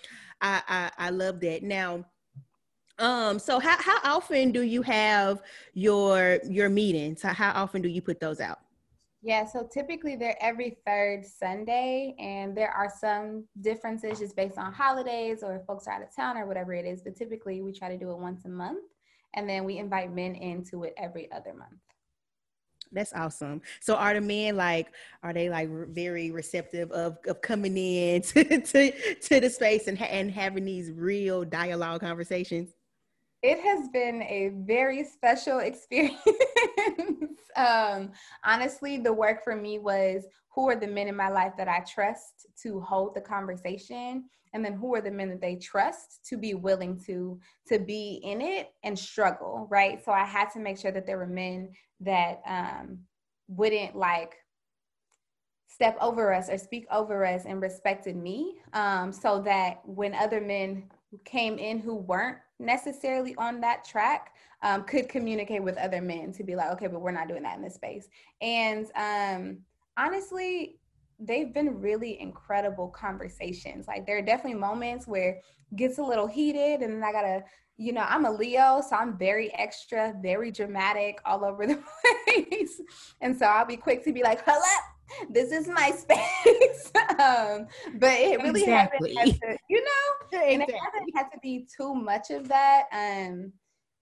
I 0.40 0.62
I, 0.68 0.90
I 1.06 1.10
love 1.10 1.40
that. 1.40 1.62
Now 1.62 2.04
um 3.00 3.38
so 3.38 3.58
how, 3.58 3.80
how 3.80 4.16
often 4.16 4.50
do 4.52 4.62
you 4.62 4.82
have 4.82 5.42
your 5.72 6.40
your 6.48 6.68
meetings 6.68 7.22
how 7.22 7.52
often 7.52 7.80
do 7.80 7.88
you 7.88 8.02
put 8.02 8.18
those 8.18 8.40
out 8.40 8.58
yeah, 9.20 9.44
so 9.46 9.68
typically 9.72 10.14
they're 10.14 10.40
every 10.40 10.78
third 10.86 11.24
Sunday, 11.24 12.14
and 12.20 12.56
there 12.56 12.70
are 12.70 12.92
some 13.00 13.44
differences 13.60 14.20
just 14.20 14.36
based 14.36 14.58
on 14.58 14.72
holidays 14.72 15.42
or 15.42 15.56
if 15.56 15.66
folks 15.66 15.88
are 15.88 15.94
out 15.94 16.02
of 16.02 16.14
town 16.14 16.36
or 16.36 16.46
whatever 16.46 16.72
it 16.72 16.86
is. 16.86 17.02
But 17.02 17.16
typically 17.16 17.60
we 17.60 17.72
try 17.72 17.88
to 17.88 17.98
do 17.98 18.10
it 18.12 18.18
once 18.18 18.44
a 18.44 18.48
month, 18.48 18.84
and 19.34 19.48
then 19.48 19.64
we 19.64 19.78
invite 19.78 20.14
men 20.14 20.36
into 20.36 20.84
it 20.84 20.94
every 20.96 21.30
other 21.32 21.52
month. 21.52 21.80
That's 22.92 23.12
awesome. 23.12 23.60
So 23.80 23.96
are 23.96 24.14
the 24.14 24.20
men 24.20 24.56
like 24.56 24.88
are 25.22 25.32
they 25.32 25.50
like 25.50 25.68
very 25.88 26.30
receptive 26.30 26.90
of 26.92 27.18
of 27.26 27.42
coming 27.42 27.76
in 27.76 28.22
to 28.22 28.60
to, 28.60 28.92
to 29.20 29.40
the 29.40 29.50
space 29.50 29.88
and 29.88 30.00
and 30.00 30.30
having 30.30 30.64
these 30.64 30.92
real 30.92 31.44
dialogue 31.44 32.00
conversations? 32.00 32.70
It 33.42 33.60
has 33.60 33.88
been 33.88 34.22
a 34.22 34.50
very 34.54 35.04
special 35.04 35.58
experience. 35.70 36.18
um, 37.56 38.12
honestly, 38.44 38.98
the 38.98 39.12
work 39.12 39.44
for 39.44 39.54
me 39.54 39.78
was 39.78 40.24
who 40.54 40.68
are 40.68 40.76
the 40.76 40.86
men 40.86 41.08
in 41.08 41.16
my 41.16 41.28
life 41.28 41.52
that 41.56 41.68
I 41.68 41.80
trust 41.80 42.46
to 42.62 42.80
hold 42.80 43.14
the 43.14 43.20
conversation, 43.20 44.24
and 44.52 44.64
then 44.64 44.72
who 44.72 44.94
are 44.94 45.00
the 45.00 45.10
men 45.10 45.28
that 45.28 45.40
they 45.40 45.56
trust 45.56 46.24
to 46.28 46.36
be 46.36 46.54
willing 46.54 46.98
to 47.06 47.38
to 47.68 47.78
be 47.78 48.20
in 48.24 48.40
it 48.40 48.70
and 48.82 48.98
struggle, 48.98 49.68
right? 49.70 50.04
So 50.04 50.10
I 50.10 50.24
had 50.24 50.50
to 50.54 50.58
make 50.58 50.78
sure 50.78 50.90
that 50.90 51.06
there 51.06 51.18
were 51.18 51.26
men 51.26 51.70
that 52.00 52.40
um, 52.46 52.98
wouldn't 53.46 53.94
like 53.94 54.36
step 55.68 55.96
over 56.00 56.32
us 56.32 56.48
or 56.48 56.58
speak 56.58 56.86
over 56.90 57.24
us 57.24 57.44
and 57.44 57.60
respected 57.60 58.16
me 58.16 58.56
um, 58.72 59.12
so 59.12 59.40
that 59.42 59.80
when 59.84 60.12
other 60.14 60.40
men 60.40 60.84
came 61.24 61.58
in 61.58 61.78
who 61.78 61.94
weren't 61.94 62.38
necessarily 62.58 63.34
on 63.36 63.60
that 63.60 63.84
track 63.84 64.34
um, 64.62 64.84
could 64.84 65.08
communicate 65.08 65.62
with 65.62 65.76
other 65.76 66.00
men 66.00 66.32
to 66.32 66.44
be 66.44 66.56
like, 66.56 66.70
okay, 66.72 66.86
but 66.86 67.00
we're 67.00 67.12
not 67.12 67.28
doing 67.28 67.42
that 67.42 67.56
in 67.56 67.62
this 67.62 67.74
space. 67.74 68.08
And 68.40 68.86
um, 68.96 69.58
honestly, 69.96 70.78
they've 71.20 71.52
been 71.52 71.80
really 71.80 72.20
incredible 72.20 72.88
conversations. 72.88 73.86
Like 73.86 74.06
there 74.06 74.18
are 74.18 74.22
definitely 74.22 74.58
moments 74.58 75.06
where 75.06 75.40
gets 75.76 75.98
a 75.98 76.02
little 76.02 76.26
heated 76.26 76.80
and 76.80 77.04
I 77.04 77.12
gotta, 77.12 77.44
you 77.76 77.92
know, 77.92 78.04
I'm 78.08 78.24
a 78.24 78.30
Leo, 78.30 78.82
so 78.88 78.96
I'm 78.96 79.16
very 79.16 79.52
extra, 79.54 80.14
very 80.20 80.50
dramatic 80.50 81.20
all 81.24 81.44
over 81.44 81.66
the 81.66 81.82
place. 82.26 82.80
and 83.20 83.36
so 83.36 83.46
I'll 83.46 83.66
be 83.66 83.76
quick 83.76 84.04
to 84.04 84.12
be 84.12 84.22
like, 84.22 84.42
hello, 84.44 84.97
this 85.30 85.52
is 85.52 85.68
my 85.68 85.90
space. 85.96 86.92
um, 87.18 87.66
but 87.98 88.12
it 88.12 88.42
really 88.42 88.62
exactly. 88.62 89.14
hasn't 89.14 89.42
had 89.42 89.50
to, 89.50 89.58
you 89.68 89.84
know, 89.84 90.26
exactly. 90.32 90.54
and 90.54 90.62
it 90.62 90.70
hasn't 90.70 91.16
had 91.16 91.28
to 91.30 91.38
be 91.42 91.66
too 91.74 91.94
much 91.94 92.30
of 92.30 92.48
that. 92.48 92.84
Um, 92.92 93.52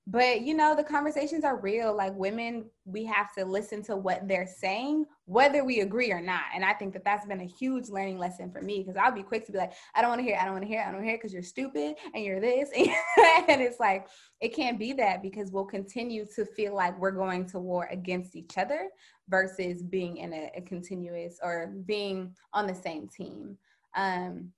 but 0.06 0.42
you 0.42 0.54
know 0.54 0.76
the 0.76 0.84
conversations 0.84 1.44
are 1.44 1.60
real 1.60 1.94
like 1.94 2.14
women 2.14 2.64
we 2.84 3.04
have 3.04 3.34
to 3.34 3.44
listen 3.44 3.82
to 3.82 3.96
what 3.96 4.26
they're 4.28 4.46
saying 4.46 5.04
whether 5.26 5.64
we 5.64 5.80
agree 5.80 6.12
or 6.12 6.20
not. 6.20 6.42
And 6.54 6.64
i 6.64 6.72
think 6.72 6.92
that 6.94 7.04
that's 7.04 7.26
been 7.26 7.40
a 7.40 7.46
huge 7.46 7.88
learning 7.88 8.18
lesson 8.18 8.50
for 8.50 8.62
me 8.62 8.78
because 8.78 8.96
i'll 8.96 9.12
be 9.12 9.22
quick 9.22 9.44
to 9.46 9.52
be 9.52 9.58
like 9.58 9.72
i 9.94 10.00
don't 10.00 10.10
want 10.10 10.20
to 10.20 10.24
hear 10.24 10.38
i 10.40 10.44
don't 10.44 10.54
want 10.54 10.64
to 10.64 10.68
hear 10.68 10.84
i 10.86 10.90
don't 10.90 11.04
hear 11.04 11.16
because 11.16 11.32
you're 11.32 11.42
stupid 11.42 11.96
and 12.14 12.24
you're 12.24 12.40
this 12.40 12.70
and 12.76 13.60
it's 13.60 13.80
like 13.80 14.08
it 14.40 14.54
can't 14.54 14.78
be 14.78 14.92
that 14.92 15.22
because 15.22 15.50
we'll 15.50 15.64
continue 15.64 16.24
to 16.34 16.44
feel 16.44 16.74
like 16.74 16.98
we're 16.98 17.10
going 17.10 17.44
to 17.46 17.58
war 17.58 17.88
against 17.90 18.36
each 18.36 18.56
other 18.56 18.88
versus 19.28 19.82
being 19.82 20.18
in 20.18 20.32
a, 20.32 20.50
a 20.56 20.62
continuous 20.62 21.38
or 21.42 21.72
being 21.84 22.34
on 22.52 22.66
the 22.66 22.74
same 22.74 23.08
team. 23.08 23.56
Um 23.96 24.52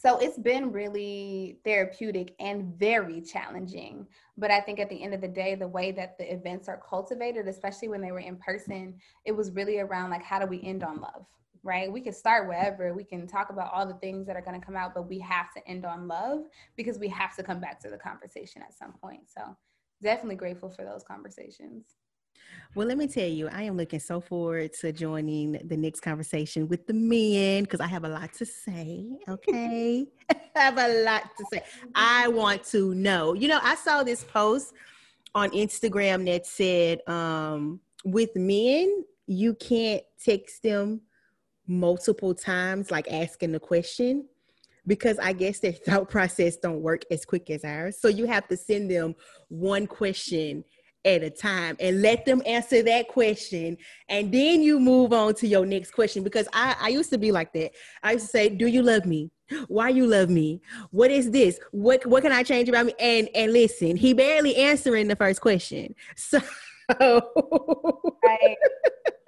so 0.00 0.16
it's 0.16 0.38
been 0.38 0.72
really 0.72 1.58
therapeutic 1.62 2.34
and 2.40 2.74
very 2.78 3.20
challenging. 3.20 4.06
But 4.38 4.50
I 4.50 4.62
think 4.62 4.80
at 4.80 4.88
the 4.88 5.02
end 5.02 5.12
of 5.12 5.20
the 5.20 5.28
day, 5.28 5.54
the 5.54 5.68
way 5.68 5.92
that 5.92 6.16
the 6.16 6.32
events 6.32 6.70
are 6.70 6.80
cultivated, 6.88 7.46
especially 7.46 7.88
when 7.88 8.00
they 8.00 8.10
were 8.10 8.20
in 8.20 8.36
person, 8.36 8.94
it 9.26 9.32
was 9.32 9.50
really 9.50 9.78
around 9.78 10.08
like, 10.08 10.22
how 10.22 10.38
do 10.38 10.46
we 10.46 10.62
end 10.62 10.82
on 10.82 11.02
love? 11.02 11.26
Right? 11.62 11.92
We 11.92 12.00
can 12.00 12.14
start 12.14 12.48
wherever, 12.48 12.94
we 12.94 13.04
can 13.04 13.26
talk 13.26 13.50
about 13.50 13.74
all 13.74 13.86
the 13.86 13.92
things 13.92 14.26
that 14.26 14.36
are 14.36 14.40
going 14.40 14.58
to 14.58 14.64
come 14.64 14.74
out, 14.74 14.94
but 14.94 15.06
we 15.06 15.18
have 15.18 15.52
to 15.52 15.68
end 15.68 15.84
on 15.84 16.08
love 16.08 16.44
because 16.78 16.98
we 16.98 17.08
have 17.08 17.36
to 17.36 17.42
come 17.42 17.60
back 17.60 17.78
to 17.80 17.90
the 17.90 17.98
conversation 17.98 18.62
at 18.62 18.72
some 18.72 18.94
point. 18.94 19.24
So 19.26 19.54
definitely 20.00 20.36
grateful 20.36 20.70
for 20.70 20.82
those 20.82 21.02
conversations. 21.02 21.84
Well, 22.74 22.86
let 22.86 22.98
me 22.98 23.08
tell 23.08 23.26
you, 23.26 23.48
I 23.48 23.64
am 23.64 23.76
looking 23.76 23.98
so 23.98 24.20
forward 24.20 24.72
to 24.74 24.92
joining 24.92 25.52
the 25.64 25.76
next 25.76 26.00
conversation 26.00 26.68
with 26.68 26.86
the 26.86 26.92
men 26.92 27.64
because 27.64 27.80
I 27.80 27.88
have 27.88 28.04
a 28.04 28.08
lot 28.08 28.32
to 28.34 28.46
say. 28.46 29.06
Okay. 29.28 30.06
I 30.30 30.60
have 30.60 30.78
a 30.78 31.02
lot 31.02 31.24
to 31.36 31.44
say. 31.52 31.62
I 31.96 32.28
want 32.28 32.62
to 32.66 32.94
know. 32.94 33.34
You 33.34 33.48
know, 33.48 33.58
I 33.60 33.74
saw 33.74 34.04
this 34.04 34.22
post 34.22 34.72
on 35.34 35.50
Instagram 35.50 36.26
that 36.26 36.46
said, 36.46 37.00
um, 37.08 37.80
with 38.04 38.36
men, 38.36 39.04
you 39.26 39.54
can't 39.54 40.02
text 40.22 40.62
them 40.62 41.00
multiple 41.66 42.34
times, 42.34 42.90
like 42.90 43.10
asking 43.10 43.52
the 43.52 43.60
question 43.60 44.26
because 44.86 45.18
I 45.18 45.32
guess 45.32 45.60
their 45.60 45.72
thought 45.86 46.08
process 46.08 46.56
don't 46.56 46.82
work 46.82 47.02
as 47.10 47.24
quick 47.24 47.50
as 47.50 47.64
ours. 47.64 47.98
So 48.00 48.08
you 48.08 48.26
have 48.26 48.48
to 48.48 48.56
send 48.56 48.90
them 48.90 49.14
one 49.48 49.86
question 49.86 50.64
at 51.04 51.22
a 51.22 51.30
time 51.30 51.76
and 51.80 52.02
let 52.02 52.24
them 52.24 52.42
answer 52.44 52.82
that 52.82 53.08
question. 53.08 53.76
And 54.08 54.32
then 54.32 54.62
you 54.62 54.78
move 54.78 55.12
on 55.12 55.34
to 55.34 55.46
your 55.46 55.64
next 55.64 55.92
question 55.92 56.22
because 56.22 56.46
I, 56.52 56.76
I 56.80 56.88
used 56.88 57.10
to 57.10 57.18
be 57.18 57.32
like 57.32 57.52
that. 57.54 57.72
I 58.02 58.12
used 58.12 58.26
to 58.26 58.30
say 58.30 58.48
do 58.48 58.66
you 58.66 58.82
love 58.82 59.06
me? 59.06 59.30
Why 59.66 59.88
you 59.88 60.06
love 60.06 60.30
me? 60.30 60.60
What 60.90 61.10
is 61.10 61.30
this? 61.30 61.58
What 61.72 62.04
what 62.06 62.22
can 62.22 62.32
i 62.32 62.42
change 62.42 62.68
about 62.68 62.86
me? 62.86 62.94
And 63.00 63.28
and 63.34 63.52
listen 63.52 63.96
he 63.96 64.12
barely 64.12 64.56
answering 64.56 65.08
the 65.08 65.16
first 65.16 65.40
question. 65.40 65.94
So 66.16 66.40
right. 68.24 68.56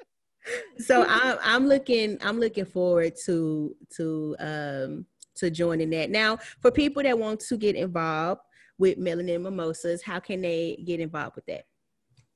so 0.79 1.07
I'm, 1.09 1.38
I'm 1.41 1.69
looking 1.69 2.19
i'm 2.21 2.41
looking 2.41 2.64
forward 2.64 3.12
to 3.26 3.76
to 3.97 4.37
um 4.41 5.07
to 5.37 5.50
joining 5.50 5.91
that. 5.91 6.11
Now 6.11 6.38
for 6.61 6.71
people 6.71 7.02
that 7.02 7.19
want 7.19 7.41
to 7.41 7.57
get 7.57 7.76
involved 7.76 8.41
with 8.83 8.99
Melanin 8.99 9.43
Mimosas, 9.43 10.03
how 10.03 10.19
can 10.19 10.43
they 10.43 10.83
get 10.85 10.99
involved 10.99 11.37
with 11.37 11.47
that? 11.47 11.67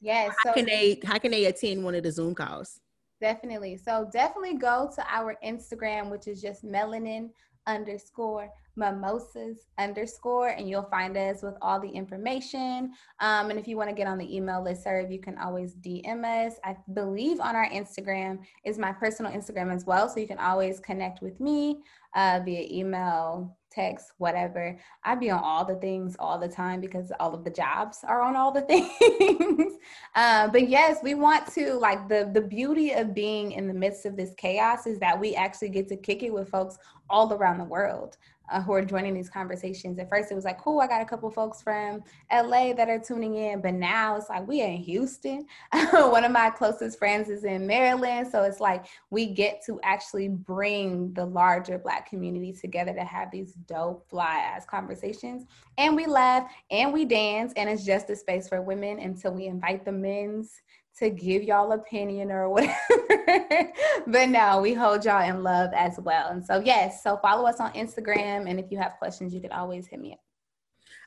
Yes. 0.00 0.32
How 0.44 0.50
so 0.50 0.54
can 0.54 0.66
they 0.66 1.00
how 1.04 1.18
can 1.18 1.32
they 1.32 1.46
attend 1.46 1.82
one 1.82 1.96
of 1.96 2.04
the 2.04 2.12
Zoom 2.12 2.36
calls? 2.36 2.80
Definitely. 3.20 3.76
So 3.76 4.08
definitely 4.12 4.54
go 4.54 4.88
to 4.94 5.04
our 5.12 5.36
Instagram, 5.44 6.08
which 6.08 6.28
is 6.28 6.40
just 6.40 6.64
melanin 6.64 7.30
underscore 7.66 8.48
mimosas 8.76 9.66
underscore 9.78 10.50
and 10.50 10.68
you'll 10.68 10.84
find 10.84 11.16
us 11.16 11.42
with 11.42 11.54
all 11.62 11.80
the 11.80 11.88
information 11.88 12.92
um, 13.20 13.50
and 13.50 13.58
if 13.58 13.66
you 13.66 13.76
want 13.76 13.88
to 13.88 13.94
get 13.94 14.06
on 14.06 14.18
the 14.18 14.36
email 14.36 14.62
list 14.62 14.84
serve 14.84 15.10
you 15.10 15.18
can 15.18 15.36
always 15.38 15.74
dm 15.76 16.24
us 16.24 16.56
i 16.62 16.76
believe 16.92 17.40
on 17.40 17.56
our 17.56 17.68
instagram 17.70 18.38
is 18.64 18.78
my 18.78 18.92
personal 18.92 19.32
instagram 19.32 19.74
as 19.74 19.86
well 19.86 20.08
so 20.10 20.20
you 20.20 20.28
can 20.28 20.38
always 20.38 20.78
connect 20.78 21.22
with 21.22 21.40
me 21.40 21.78
uh, 22.14 22.38
via 22.44 22.68
email 22.70 23.56
text, 23.76 24.12
whatever. 24.16 24.78
I'd 25.04 25.20
be 25.20 25.30
on 25.30 25.42
all 25.42 25.64
the 25.64 25.76
things 25.76 26.16
all 26.18 26.38
the 26.38 26.48
time 26.48 26.80
because 26.80 27.12
all 27.20 27.34
of 27.34 27.44
the 27.44 27.50
jobs 27.50 27.98
are 28.02 28.22
on 28.22 28.34
all 28.34 28.50
the 28.50 28.62
things. 28.62 29.74
uh, 30.14 30.48
but 30.48 30.68
yes, 30.68 30.98
we 31.02 31.14
want 31.14 31.46
to 31.54 31.74
like 31.74 32.08
the 32.08 32.30
the 32.32 32.40
beauty 32.40 32.92
of 32.92 33.14
being 33.14 33.52
in 33.52 33.68
the 33.68 33.74
midst 33.74 34.06
of 34.06 34.16
this 34.16 34.32
chaos 34.36 34.86
is 34.86 34.98
that 35.00 35.20
we 35.20 35.34
actually 35.34 35.68
get 35.68 35.88
to 35.88 35.96
kick 35.96 36.22
it 36.22 36.32
with 36.32 36.48
folks 36.48 36.78
all 37.10 37.32
around 37.32 37.58
the 37.58 37.64
world 37.64 38.16
uh, 38.48 38.60
who 38.60 38.72
are 38.72 38.84
joining 38.84 39.14
these 39.14 39.30
conversations. 39.30 39.98
At 39.98 40.08
first, 40.08 40.30
it 40.30 40.34
was 40.34 40.44
like, 40.44 40.60
cool, 40.60 40.80
I 40.80 40.86
got 40.86 41.02
a 41.02 41.04
couple 41.04 41.30
folks 41.30 41.62
from 41.62 42.02
LA 42.32 42.72
that 42.74 42.88
are 42.88 42.98
tuning 42.98 43.34
in, 43.36 43.60
but 43.60 43.74
now 43.74 44.16
it's 44.16 44.28
like 44.28 44.46
we 44.46 44.62
are 44.62 44.68
in 44.68 44.78
Houston. 44.78 45.46
One 45.92 46.24
of 46.24 46.32
my 46.32 46.50
closest 46.50 46.98
friends 46.98 47.28
is 47.28 47.44
in 47.44 47.66
Maryland, 47.66 48.28
so 48.30 48.42
it's 48.42 48.60
like 48.60 48.86
we 49.10 49.26
get 49.26 49.62
to 49.66 49.80
actually 49.82 50.28
bring 50.28 51.12
the 51.14 51.24
larger 51.24 51.78
Black 51.78 52.08
community 52.08 52.52
together 52.52 52.92
to 52.94 53.04
have 53.04 53.30
these 53.30 53.52
dope, 53.66 54.08
fly 54.08 54.36
ass 54.36 54.64
conversations, 54.64 55.46
and 55.78 55.96
we 55.96 56.06
laugh 56.06 56.50
and 56.70 56.92
we 56.92 57.04
dance, 57.04 57.52
and 57.56 57.68
it's 57.68 57.84
just 57.84 58.10
a 58.10 58.16
space 58.16 58.48
for 58.48 58.62
women 58.62 58.98
until 58.98 59.32
we 59.32 59.46
invite 59.46 59.84
the 59.84 59.92
men's 59.92 60.60
to 60.98 61.10
give 61.10 61.42
y'all 61.42 61.72
opinion 61.72 62.30
or 62.30 62.48
whatever. 62.50 63.72
but 64.06 64.28
no, 64.28 64.60
we 64.60 64.74
hold 64.74 65.04
y'all 65.04 65.28
in 65.28 65.42
love 65.42 65.70
as 65.74 65.98
well. 65.98 66.28
And 66.30 66.44
so 66.44 66.60
yes, 66.60 67.02
so 67.02 67.18
follow 67.18 67.46
us 67.46 67.60
on 67.60 67.72
Instagram 67.72 68.48
and 68.48 68.58
if 68.58 68.66
you 68.70 68.78
have 68.78 68.94
questions, 68.98 69.34
you 69.34 69.40
can 69.40 69.52
always 69.52 69.86
hit 69.86 70.00
me 70.00 70.12
up. 70.12 70.20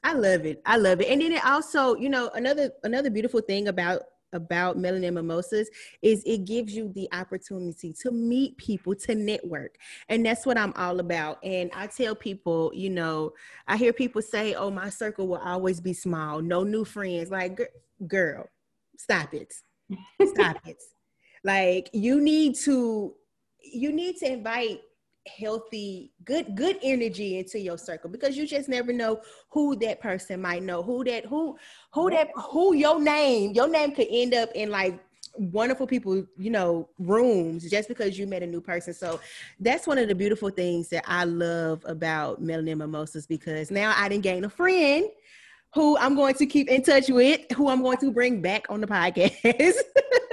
I 0.03 0.13
love 0.13 0.45
it. 0.45 0.61
I 0.65 0.77
love 0.77 1.01
it. 1.01 1.09
And 1.09 1.21
then 1.21 1.33
it 1.33 1.45
also, 1.45 1.95
you 1.95 2.09
know, 2.09 2.29
another 2.33 2.71
another 2.83 3.09
beautiful 3.09 3.41
thing 3.41 3.67
about 3.67 4.03
about 4.33 4.77
Melanin 4.77 5.13
Mimosas 5.13 5.69
is 6.01 6.23
it 6.25 6.45
gives 6.45 6.75
you 6.75 6.91
the 6.93 7.09
opportunity 7.11 7.93
to 8.01 8.11
meet 8.11 8.57
people, 8.57 8.95
to 8.95 9.15
network. 9.15 9.75
And 10.07 10.25
that's 10.25 10.45
what 10.45 10.57
I'm 10.57 10.73
all 10.75 10.99
about. 10.99 11.43
And 11.43 11.71
I 11.73 11.87
tell 11.87 12.15
people, 12.15 12.71
you 12.73 12.89
know, 12.89 13.33
I 13.67 13.77
hear 13.77 13.91
people 13.91 14.21
say, 14.21 14.53
oh, 14.53 14.69
my 14.69 14.89
circle 14.89 15.27
will 15.27 15.37
always 15.37 15.81
be 15.81 15.93
small, 15.93 16.41
no 16.41 16.63
new 16.63 16.85
friends. 16.85 17.31
Like, 17.31 17.59
girl, 18.07 18.47
stop 18.97 19.33
it. 19.33 19.53
Stop 20.25 20.57
it. 20.65 20.81
Like 21.43 21.89
you 21.93 22.21
need 22.21 22.55
to 22.65 23.15
you 23.61 23.91
need 23.91 24.17
to 24.17 24.31
invite 24.31 24.81
healthy 25.27 26.11
good 26.23 26.55
good 26.55 26.77
energy 26.81 27.37
into 27.37 27.59
your 27.59 27.77
circle 27.77 28.09
because 28.09 28.37
you 28.37 28.47
just 28.47 28.69
never 28.69 28.91
know 28.91 29.19
who 29.49 29.75
that 29.75 29.99
person 30.01 30.41
might 30.41 30.63
know 30.63 30.81
who 30.81 31.03
that 31.03 31.25
who 31.25 31.57
who 31.93 32.09
that 32.09 32.29
who 32.35 32.73
your 32.73 32.99
name 32.99 33.51
your 33.53 33.67
name 33.67 33.91
could 33.91 34.07
end 34.09 34.33
up 34.33 34.49
in 34.55 34.69
like 34.69 34.99
wonderful 35.35 35.85
people 35.85 36.25
you 36.37 36.49
know 36.49 36.89
rooms 36.97 37.69
just 37.69 37.87
because 37.87 38.17
you 38.17 38.25
met 38.25 38.41
a 38.41 38.47
new 38.47 38.61
person 38.61 38.93
so 38.93 39.19
that's 39.59 39.85
one 39.85 39.97
of 39.97 40.07
the 40.07 40.15
beautiful 40.15 40.49
things 40.49 40.89
that 40.89 41.03
i 41.07 41.23
love 41.23 41.83
about 41.85 42.41
melanin 42.41 42.77
mimosas 42.77 43.27
because 43.27 43.69
now 43.69 43.93
i 43.97 44.09
didn't 44.09 44.23
gain 44.23 44.43
a 44.45 44.49
friend 44.49 45.05
who 45.73 45.97
I'm 45.97 46.15
going 46.15 46.33
to 46.35 46.45
keep 46.45 46.69
in 46.69 46.81
touch 46.81 47.09
with, 47.09 47.41
who 47.51 47.69
I'm 47.69 47.81
going 47.81 47.97
to 47.97 48.11
bring 48.11 48.41
back 48.41 48.65
on 48.69 48.81
the 48.81 48.87
podcast 48.87 49.75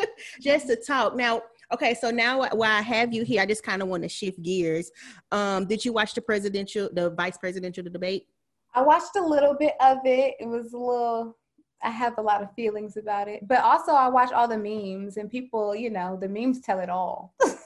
just 0.41 0.67
to 0.69 0.77
talk. 0.77 1.15
Now, 1.15 1.43
okay, 1.73 1.95
so 1.95 2.11
now 2.11 2.39
while 2.39 2.63
I 2.63 2.81
have 2.81 3.13
you 3.13 3.25
here, 3.25 3.43
I 3.43 3.47
just 3.47 3.63
kind 3.63 3.83
of 3.83 3.89
want 3.89 4.03
to 4.03 4.09
shift 4.09 4.43
gears. 4.43 4.91
Um, 5.33 5.67
did 5.67 5.85
you 5.85 5.93
watch 5.93 6.15
the 6.15 6.23
presidential, 6.23 6.89
the 6.93 7.11
vice 7.11 7.37
presidential 7.37 7.85
debate? 7.85 8.27
I 8.75 8.83
watched 8.83 9.17
a 9.17 9.25
little 9.25 9.55
bit 9.55 9.75
of 9.81 9.99
it. 10.05 10.35
It 10.39 10.47
was 10.47 10.73
a 10.73 10.79
little 10.79 11.37
I 11.83 11.91
have 11.91 12.19
a 12.19 12.23
lot 12.23 12.43
of 12.43 12.53
feelings 12.55 12.97
about 12.97 13.29
it. 13.29 13.47
But 13.47 13.61
also 13.63 13.93
I 13.93 14.09
watch 14.09 14.33
all 14.33 14.49
the 14.49 14.59
memes 14.59 15.19
and 15.19 15.31
people, 15.31 15.77
you 15.77 15.91
know, 15.91 16.19
the 16.21 16.29
memes 16.29 16.61
tell 16.61 16.81
it 16.81 16.89
all. 16.89 17.35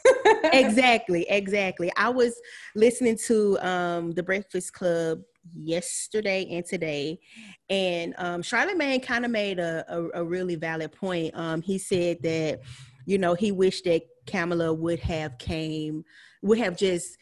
exactly, 0.53 1.27
exactly. 1.29 1.91
I 1.97 2.09
was 2.09 2.41
listening 2.75 3.19
to 3.27 3.59
um 3.67 4.13
the 4.13 4.23
Breakfast 4.23 4.73
Club 4.73 5.21
yesterday 5.55 6.47
and 6.51 6.65
today 6.65 7.19
and 7.71 8.15
um 8.19 8.43
charlemagne 8.43 9.01
kind 9.01 9.25
of 9.25 9.31
made 9.31 9.59
a, 9.59 9.85
a, 9.89 10.21
a, 10.21 10.25
really 10.25 10.55
valid 10.55 10.93
point 10.93 11.35
um 11.35 11.63
he 11.63 11.79
said 11.79 12.19
that 12.23 12.61
you 13.07 13.17
know 13.17 13.35
he 13.35 13.51
wished 13.51 13.85
that 13.85 14.03
kamala 14.27 14.73
would 14.73 15.01
have 15.01 15.37
came 15.39 16.05
would 16.43 16.59
have 16.59 16.77
just 16.77 17.17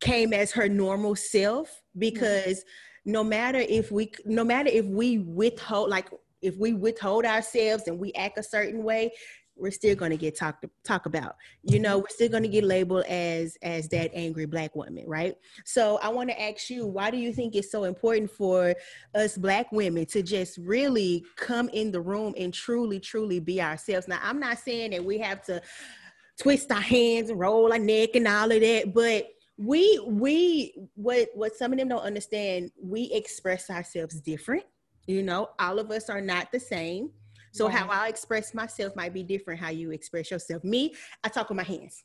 came 0.00 0.32
as 0.32 0.50
her 0.50 0.68
normal 0.68 1.14
self 1.14 1.82
because 1.96 2.58
mm-hmm. 2.58 3.12
no 3.12 3.24
matter 3.24 3.60
if 3.60 3.92
we 3.92 4.10
no 4.24 4.44
matter 4.44 4.68
if 4.70 4.84
we 4.84 5.18
withhold 5.18 5.88
like 5.88 6.08
if 6.42 6.56
we 6.58 6.72
withhold 6.72 7.24
ourselves 7.24 7.86
and 7.86 7.98
we 7.98 8.12
act 8.14 8.36
a 8.36 8.42
certain 8.42 8.82
way 8.82 9.10
we're 9.56 9.70
still 9.70 9.94
going 9.94 10.10
to 10.10 10.16
get 10.16 10.36
talked 10.36 10.64
talk 10.84 11.06
about. 11.06 11.36
You 11.62 11.78
know 11.78 11.98
we're 11.98 12.08
still 12.08 12.28
going 12.28 12.42
to 12.42 12.48
get 12.48 12.64
labeled 12.64 13.04
as 13.04 13.56
as 13.62 13.88
that 13.90 14.10
angry 14.14 14.46
black 14.46 14.74
woman 14.74 15.04
right? 15.06 15.34
So 15.64 15.98
i 16.02 16.08
want 16.08 16.30
to 16.30 16.40
ask 16.40 16.70
you 16.70 16.86
why 16.86 17.10
do 17.10 17.16
you 17.16 17.32
think 17.32 17.54
it's 17.54 17.70
so 17.70 17.84
important 17.84 18.30
for 18.30 18.74
us 19.14 19.36
black 19.36 19.70
women 19.72 20.06
to 20.06 20.22
just 20.22 20.58
really 20.58 21.24
come 21.36 21.68
in 21.70 21.92
the 21.92 22.00
room 22.00 22.34
and 22.38 22.52
truly 22.52 23.00
truly 23.00 23.40
be 23.40 23.60
ourselves? 23.60 24.08
Now 24.08 24.20
i'm 24.22 24.40
not 24.40 24.58
saying 24.58 24.92
that 24.92 25.04
we 25.04 25.18
have 25.18 25.44
to 25.46 25.60
twist 26.40 26.72
our 26.72 26.80
hands 26.80 27.30
and 27.30 27.38
roll 27.38 27.72
our 27.72 27.78
neck 27.78 28.10
and 28.14 28.26
all 28.26 28.50
of 28.50 28.60
that 28.60 28.92
but 28.94 29.28
we 29.58 30.00
we 30.06 30.74
what 30.94 31.28
what 31.34 31.54
some 31.54 31.72
of 31.72 31.78
them 31.78 31.88
don't 31.88 32.02
understand 32.02 32.70
we 32.82 33.10
express 33.12 33.70
ourselves 33.70 34.20
different. 34.20 34.64
You 35.06 35.22
know 35.22 35.50
all 35.58 35.78
of 35.78 35.90
us 35.90 36.08
are 36.08 36.20
not 36.20 36.50
the 36.52 36.60
same 36.60 37.10
so 37.52 37.68
how 37.68 37.86
I 37.88 38.08
express 38.08 38.54
myself 38.54 38.96
might 38.96 39.12
be 39.12 39.22
different 39.22 39.60
how 39.60 39.68
you 39.68 39.92
express 39.92 40.30
yourself. 40.30 40.64
Me, 40.64 40.94
I 41.22 41.28
talk 41.28 41.48
with 41.48 41.56
my 41.56 41.62
hands. 41.62 42.02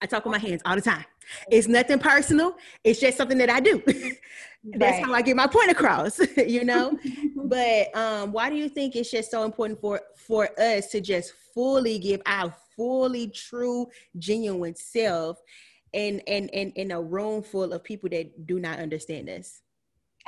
I 0.00 0.06
talk 0.06 0.24
with 0.24 0.32
my 0.32 0.38
hands 0.38 0.62
all 0.64 0.76
the 0.76 0.82
time. 0.82 1.04
It's 1.50 1.66
nothing 1.66 1.98
personal. 1.98 2.56
It's 2.84 3.00
just 3.00 3.16
something 3.16 3.38
that 3.38 3.50
I 3.50 3.60
do. 3.60 3.82
That's 4.64 4.98
right. 4.98 5.04
how 5.04 5.12
I 5.14 5.22
get 5.22 5.36
my 5.36 5.46
point 5.46 5.70
across, 5.70 6.20
you 6.36 6.64
know? 6.64 6.96
but 7.36 7.96
um, 7.96 8.32
why 8.32 8.50
do 8.50 8.56
you 8.56 8.68
think 8.68 8.94
it's 8.94 9.10
just 9.10 9.30
so 9.30 9.44
important 9.44 9.80
for 9.80 10.00
for 10.14 10.48
us 10.60 10.90
to 10.90 11.00
just 11.00 11.32
fully 11.54 11.98
give 11.98 12.20
our 12.26 12.54
fully 12.76 13.28
true, 13.28 13.88
genuine 14.18 14.76
self 14.76 15.40
in 15.92 16.20
in 16.20 16.48
in 16.48 16.70
in 16.72 16.90
a 16.92 17.00
room 17.00 17.42
full 17.42 17.72
of 17.72 17.82
people 17.82 18.08
that 18.10 18.46
do 18.46 18.60
not 18.60 18.78
understand 18.78 19.28
us 19.28 19.62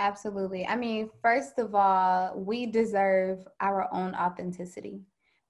absolutely 0.01 0.67
i 0.67 0.75
mean 0.75 1.09
first 1.23 1.59
of 1.59 1.75
all 1.75 2.35
we 2.37 2.67
deserve 2.67 3.47
our 3.61 3.89
own 3.93 4.15
authenticity 4.15 5.01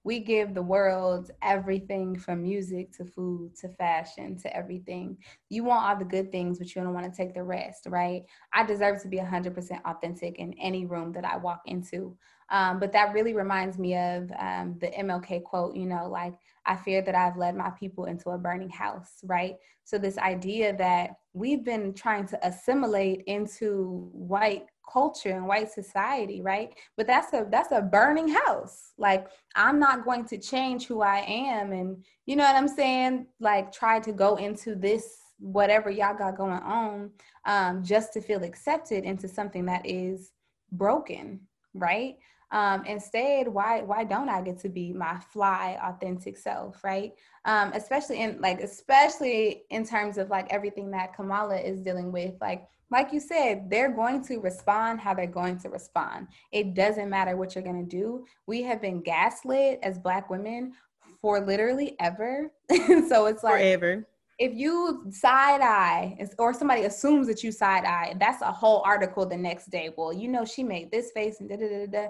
we 0.03 0.19
give 0.19 0.53
the 0.53 0.61
world 0.61 1.29
everything 1.43 2.17
from 2.17 2.41
music 2.41 2.91
to 2.93 3.05
food 3.05 3.55
to 3.57 3.69
fashion 3.69 4.35
to 4.39 4.55
everything. 4.55 5.17
You 5.49 5.63
want 5.63 5.85
all 5.85 5.95
the 5.95 6.05
good 6.05 6.31
things, 6.31 6.57
but 6.57 6.73
you 6.73 6.81
don't 6.81 6.93
want 6.93 7.05
to 7.05 7.15
take 7.15 7.35
the 7.35 7.43
rest, 7.43 7.85
right? 7.87 8.23
I 8.51 8.65
deserve 8.65 9.01
to 9.03 9.07
be 9.07 9.17
100% 9.17 9.79
authentic 9.85 10.39
in 10.39 10.55
any 10.59 10.85
room 10.85 11.11
that 11.13 11.25
I 11.25 11.37
walk 11.37 11.61
into. 11.65 12.17
Um, 12.51 12.79
but 12.79 12.91
that 12.91 13.13
really 13.13 13.33
reminds 13.33 13.79
me 13.79 13.95
of 13.95 14.31
um, 14.37 14.77
the 14.79 14.87
MLK 14.87 15.43
quote, 15.43 15.75
you 15.75 15.85
know, 15.85 16.07
like, 16.07 16.33
I 16.65 16.75
fear 16.75 17.01
that 17.01 17.15
I've 17.15 17.37
led 17.37 17.55
my 17.55 17.71
people 17.71 18.05
into 18.05 18.29
a 18.29 18.37
burning 18.37 18.69
house, 18.69 19.13
right? 19.23 19.55
So, 19.83 19.97
this 19.97 20.17
idea 20.19 20.75
that 20.77 21.15
we've 21.33 21.63
been 21.63 21.93
trying 21.93 22.27
to 22.27 22.47
assimilate 22.47 23.23
into 23.25 24.09
white 24.11 24.65
culture 24.91 25.29
and 25.29 25.47
white 25.47 25.71
society 25.71 26.41
right? 26.41 26.73
But 26.97 27.07
that's 27.07 27.33
a 27.33 27.47
that's 27.49 27.71
a 27.71 27.81
burning 27.81 28.27
house. 28.27 28.91
Like 28.97 29.27
i'm 29.55 29.79
not 29.79 30.03
going 30.03 30.25
to 30.25 30.37
change 30.37 30.85
who 30.85 31.01
i 31.01 31.19
am 31.19 31.71
and 31.71 32.03
you 32.25 32.35
know 32.35 32.43
what 32.43 32.55
i'm 32.55 32.67
saying? 32.67 33.27
Like 33.39 33.71
try 33.71 33.99
to 33.99 34.11
go 34.11 34.35
into 34.35 34.75
this 34.75 35.17
whatever 35.39 35.89
y'all 35.89 36.15
got 36.15 36.37
going 36.37 36.53
on 36.53 37.09
um, 37.45 37.83
just 37.83 38.13
to 38.13 38.21
feel 38.21 38.43
accepted 38.43 39.03
into 39.03 39.27
something 39.27 39.65
that 39.65 39.85
is 39.85 40.31
broken 40.71 41.39
right 41.73 42.17
um, 42.51 42.85
instead 42.85 43.47
why 43.47 43.81
why 43.81 44.03
don't 44.03 44.29
i 44.29 44.41
get 44.41 44.59
to 44.59 44.69
be 44.69 44.91
my 44.91 45.17
fly 45.31 45.77
authentic 45.83 46.37
self 46.37 46.83
right 46.83 47.13
um, 47.45 47.71
especially 47.73 48.19
in 48.19 48.39
like 48.41 48.59
especially 48.61 49.63
in 49.69 49.85
terms 49.85 50.17
of 50.17 50.29
like 50.29 50.51
everything 50.51 50.91
that 50.91 51.15
kamala 51.15 51.57
is 51.57 51.81
dealing 51.81 52.11
with 52.11 52.33
like 52.41 52.67
like 52.91 53.13
you 53.13 53.21
said, 53.21 53.69
they're 53.69 53.91
going 53.91 54.21
to 54.25 54.39
respond 54.39 54.99
how 54.99 55.13
they're 55.13 55.25
going 55.25 55.57
to 55.59 55.69
respond. 55.69 56.27
It 56.51 56.73
doesn't 56.73 57.09
matter 57.09 57.37
what 57.37 57.55
you're 57.55 57.63
going 57.63 57.87
to 57.87 57.89
do. 57.89 58.25
We 58.47 58.61
have 58.63 58.81
been 58.81 59.01
gaslit 59.01 59.79
as 59.81 59.97
Black 59.97 60.29
women 60.29 60.73
for 61.21 61.39
literally 61.39 61.95
ever. 61.99 62.51
so 63.07 63.27
it's 63.27 63.43
like 63.43 63.53
forever. 63.53 64.05
If 64.39 64.55
you 64.55 65.05
side 65.11 65.61
eye 65.61 66.17
or 66.37 66.53
somebody 66.53 66.83
assumes 66.83 67.27
that 67.27 67.43
you 67.43 67.51
side 67.51 67.85
eye, 67.85 68.15
that's 68.19 68.41
a 68.41 68.51
whole 68.51 68.81
article 68.83 69.25
the 69.25 69.37
next 69.37 69.69
day. 69.69 69.91
Well, 69.95 70.11
you 70.11 70.27
know, 70.27 70.43
she 70.43 70.63
made 70.63 70.91
this 70.91 71.11
face 71.11 71.39
and 71.39 71.47
da 71.47 71.57
da 71.57 71.67
da 71.67 71.85
da. 71.85 72.07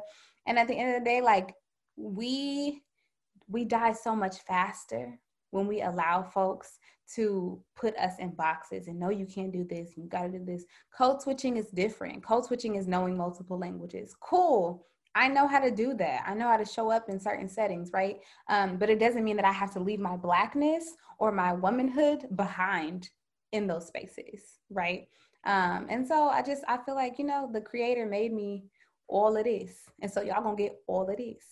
And 0.48 0.58
at 0.58 0.68
the 0.68 0.76
end 0.76 0.96
of 0.96 1.02
the 1.02 1.10
day, 1.10 1.22
like 1.22 1.54
we 1.96 2.82
we 3.48 3.66
die 3.66 3.94
so 3.94 4.16
much 4.16 4.38
faster 4.40 5.20
when 5.52 5.68
we 5.68 5.82
allow 5.82 6.24
folks 6.24 6.80
to 7.16 7.62
put 7.76 7.96
us 7.98 8.14
in 8.20 8.30
boxes 8.32 8.88
and 8.88 8.98
no, 8.98 9.10
you 9.10 9.26
can't 9.26 9.52
do 9.52 9.66
this, 9.66 9.98
you 9.98 10.06
gotta 10.06 10.30
do 10.30 10.44
this. 10.44 10.64
Code 10.98 11.22
switching 11.22 11.58
is 11.58 11.68
different. 11.68 12.24
Code 12.24 12.46
switching 12.46 12.76
is 12.76 12.88
knowing 12.88 13.18
multiple 13.18 13.60
languages. 13.60 14.16
Cool. 14.22 14.86
I 15.14 15.28
know 15.28 15.46
how 15.46 15.60
to 15.60 15.72
do 15.72 15.94
that. 15.96 16.24
I 16.26 16.34
know 16.34 16.48
how 16.48 16.56
to 16.56 16.66
show 16.66 16.90
up 16.90 17.10
in 17.10 17.20
certain 17.20 17.50
settings, 17.50 17.92
right? 17.94 18.20
Um, 18.48 18.78
but 18.78 18.90
it 18.90 18.98
doesn't 18.98 19.26
mean 19.26 19.36
that 19.36 19.46
I 19.46 19.52
have 19.52 19.74
to 19.74 19.80
leave 19.82 20.00
my 20.00 20.16
blackness 20.16 20.86
or 21.20 21.34
my 21.34 21.52
womanhood 21.52 22.28
behind 22.38 23.10
in 23.52 23.68
those 23.68 23.88
spaces, 23.88 24.60
right? 24.70 25.08
Um, 25.44 25.88
and 25.90 26.08
so 26.08 26.30
I 26.30 26.42
just 26.42 26.64
I 26.68 26.78
feel 26.78 26.96
like 26.96 27.18
you 27.20 27.26
know 27.26 27.50
the 27.52 27.62
creator 27.62 28.06
made 28.06 28.32
me 28.32 28.64
all 29.12 29.38
of 29.38 29.44
this. 29.44 29.74
And 30.02 30.12
so 30.12 30.22
y'all 30.22 30.42
gonna 30.42 30.56
get 30.56 30.80
all 30.88 31.08
of 31.08 31.18
this. 31.18 31.44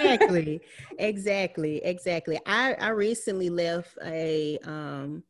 exactly. 0.00 0.60
Exactly. 0.98 1.84
Exactly. 1.84 2.40
I, 2.46 2.74
I 2.74 2.88
recently 2.88 3.50
left 3.50 3.96
a 4.04 4.58
um 4.64 5.22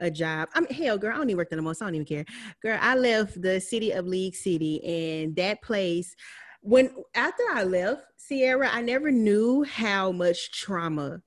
a 0.00 0.10
job. 0.10 0.48
I 0.54 0.60
mean, 0.60 0.72
hell, 0.72 0.98
girl, 0.98 1.14
I 1.14 1.18
don't 1.18 1.30
even 1.30 1.36
work 1.36 1.52
no 1.52 1.62
more. 1.62 1.74
So 1.74 1.84
I 1.84 1.88
don't 1.88 1.96
even 1.96 2.06
care. 2.06 2.24
Girl, 2.62 2.78
I 2.80 2.94
left 2.94 3.40
the 3.40 3.60
city 3.60 3.92
of 3.92 4.06
League 4.06 4.34
City 4.34 4.82
and 5.22 5.36
that 5.36 5.62
place. 5.62 6.14
When 6.62 6.90
after 7.14 7.42
I 7.52 7.64
left 7.64 8.02
Ciera, 8.18 8.68
I 8.72 8.82
never 8.82 9.10
knew 9.10 9.62
how 9.64 10.10
much 10.12 10.52
trauma 10.52 11.20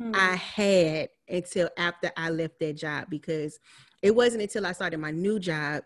hmm. 0.00 0.12
I 0.14 0.36
had 0.36 1.08
until 1.28 1.70
after 1.76 2.10
I 2.16 2.30
left 2.30 2.58
that 2.60 2.76
job 2.76 3.06
because 3.08 3.58
it 4.02 4.14
wasn't 4.14 4.42
until 4.42 4.66
I 4.66 4.72
started 4.72 4.98
my 4.98 5.10
new 5.10 5.38
job. 5.38 5.82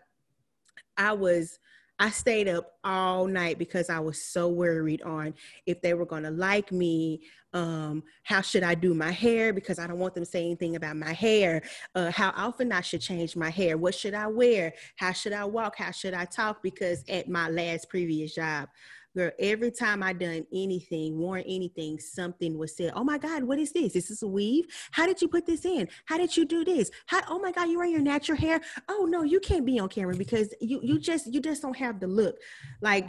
I 0.97 1.13
was 1.13 1.59
I 1.99 2.09
stayed 2.09 2.47
up 2.47 2.73
all 2.83 3.27
night 3.27 3.59
because 3.59 3.89
I 3.89 3.99
was 3.99 4.21
so 4.21 4.49
worried 4.49 5.01
on 5.03 5.35
if 5.65 5.81
they 5.81 5.93
were 5.93 6.05
going 6.05 6.23
to 6.23 6.31
like 6.31 6.71
me. 6.71 7.21
Um, 7.53 8.03
how 8.23 8.41
should 8.41 8.63
I 8.63 8.73
do 8.73 8.93
my 8.95 9.11
hair? 9.11 9.53
Because 9.53 9.77
I 9.77 9.85
don't 9.85 9.99
want 9.99 10.15
them 10.15 10.25
to 10.25 10.29
say 10.29 10.43
anything 10.43 10.75
about 10.75 10.97
my 10.97 11.13
hair. 11.13 11.61
Uh, 11.93 12.09
how 12.11 12.33
often 12.35 12.71
I 12.71 12.81
should 12.81 13.01
change 13.01 13.35
my 13.35 13.51
hair? 13.51 13.77
What 13.77 13.93
should 13.93 14.15
I 14.15 14.27
wear? 14.27 14.73
How 14.95 15.11
should 15.11 15.33
I 15.33 15.45
walk? 15.45 15.77
How 15.77 15.91
should 15.91 16.15
I 16.15 16.25
talk? 16.25 16.63
Because 16.63 17.03
at 17.07 17.29
my 17.29 17.47
last 17.49 17.89
previous 17.89 18.33
job, 18.33 18.69
girl, 19.15 19.31
every 19.39 19.71
time 19.71 20.03
I 20.03 20.13
done 20.13 20.45
anything, 20.53 21.17
worn 21.17 21.43
anything, 21.47 21.99
something 21.99 22.57
was 22.57 22.75
said. 22.75 22.93
Oh 22.95 23.03
my 23.03 23.17
God, 23.17 23.43
what 23.43 23.59
is 23.59 23.71
this? 23.71 23.95
Is 23.95 24.07
this 24.09 24.21
a 24.21 24.27
weave? 24.27 24.65
How 24.91 25.05
did 25.05 25.21
you 25.21 25.27
put 25.27 25.45
this 25.45 25.65
in? 25.65 25.87
How 26.05 26.17
did 26.17 26.35
you 26.35 26.45
do 26.45 26.65
this? 26.65 26.89
How? 27.05 27.21
Oh 27.29 27.39
my 27.39 27.51
God, 27.51 27.69
you 27.69 27.77
wear 27.77 27.87
your 27.87 28.01
natural 28.01 28.37
hair? 28.37 28.61
Oh 28.89 29.05
no, 29.09 29.23
you 29.23 29.39
can't 29.39 29.65
be 29.65 29.79
on 29.79 29.89
camera 29.89 30.15
because 30.15 30.53
you 30.59 30.79
you 30.83 30.99
just 30.99 31.33
you 31.33 31.41
just 31.41 31.61
don't 31.61 31.77
have 31.77 31.99
the 31.99 32.07
look. 32.07 32.35
Like, 32.81 33.07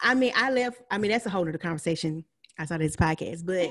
I 0.00 0.14
mean, 0.14 0.32
I 0.36 0.50
left. 0.50 0.82
I 0.90 0.98
mean, 0.98 1.10
that's 1.10 1.26
a 1.26 1.30
whole 1.30 1.48
other 1.48 1.58
conversation. 1.58 2.24
I 2.58 2.64
saw 2.64 2.78
this 2.78 2.96
podcast, 2.96 3.44
but 3.44 3.70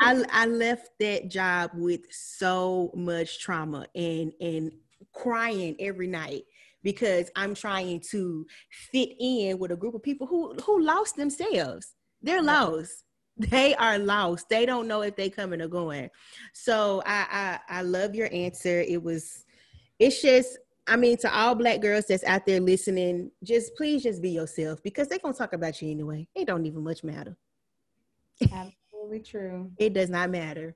I 0.00 0.24
I 0.30 0.46
left 0.46 0.90
that 1.00 1.28
job 1.28 1.72
with 1.74 2.02
so 2.10 2.90
much 2.94 3.40
trauma 3.40 3.86
and 3.94 4.32
and 4.40 4.72
crying 5.12 5.76
every 5.78 6.06
night 6.06 6.44
because 6.82 7.30
I'm 7.36 7.54
trying 7.54 8.00
to 8.10 8.46
fit 8.90 9.10
in 9.18 9.58
with 9.58 9.70
a 9.70 9.76
group 9.76 9.94
of 9.94 10.02
people 10.02 10.26
who 10.26 10.54
who 10.64 10.82
lost 10.82 11.16
themselves. 11.16 11.94
They're 12.22 12.42
lost. 12.42 13.04
They 13.36 13.74
are 13.76 13.98
lost. 13.98 14.48
They 14.48 14.66
don't 14.66 14.86
know 14.86 15.02
if 15.02 15.16
they're 15.16 15.30
coming 15.30 15.62
or 15.62 15.68
going. 15.68 16.10
So 16.52 17.02
I 17.06 17.58
I, 17.68 17.78
I 17.78 17.82
love 17.82 18.14
your 18.14 18.28
answer. 18.32 18.80
It 18.80 19.02
was 19.02 19.44
it's 19.98 20.20
just 20.20 20.58
I 20.86 20.96
mean, 20.96 21.16
to 21.18 21.32
all 21.32 21.54
black 21.54 21.80
girls 21.80 22.06
that's 22.08 22.24
out 22.24 22.44
there 22.44 22.60
listening, 22.60 23.30
just 23.44 23.74
please 23.76 24.02
just 24.02 24.20
be 24.20 24.30
yourself 24.30 24.82
because 24.82 25.08
they're 25.08 25.18
gonna 25.18 25.34
talk 25.34 25.52
about 25.52 25.80
you 25.80 25.90
anyway. 25.90 26.26
It 26.34 26.46
don't 26.46 26.66
even 26.66 26.82
much 26.82 27.04
matter. 27.04 27.36
Absolutely 28.42 29.20
true. 29.20 29.70
It 29.78 29.94
does 29.94 30.10
not 30.10 30.30
matter. 30.30 30.74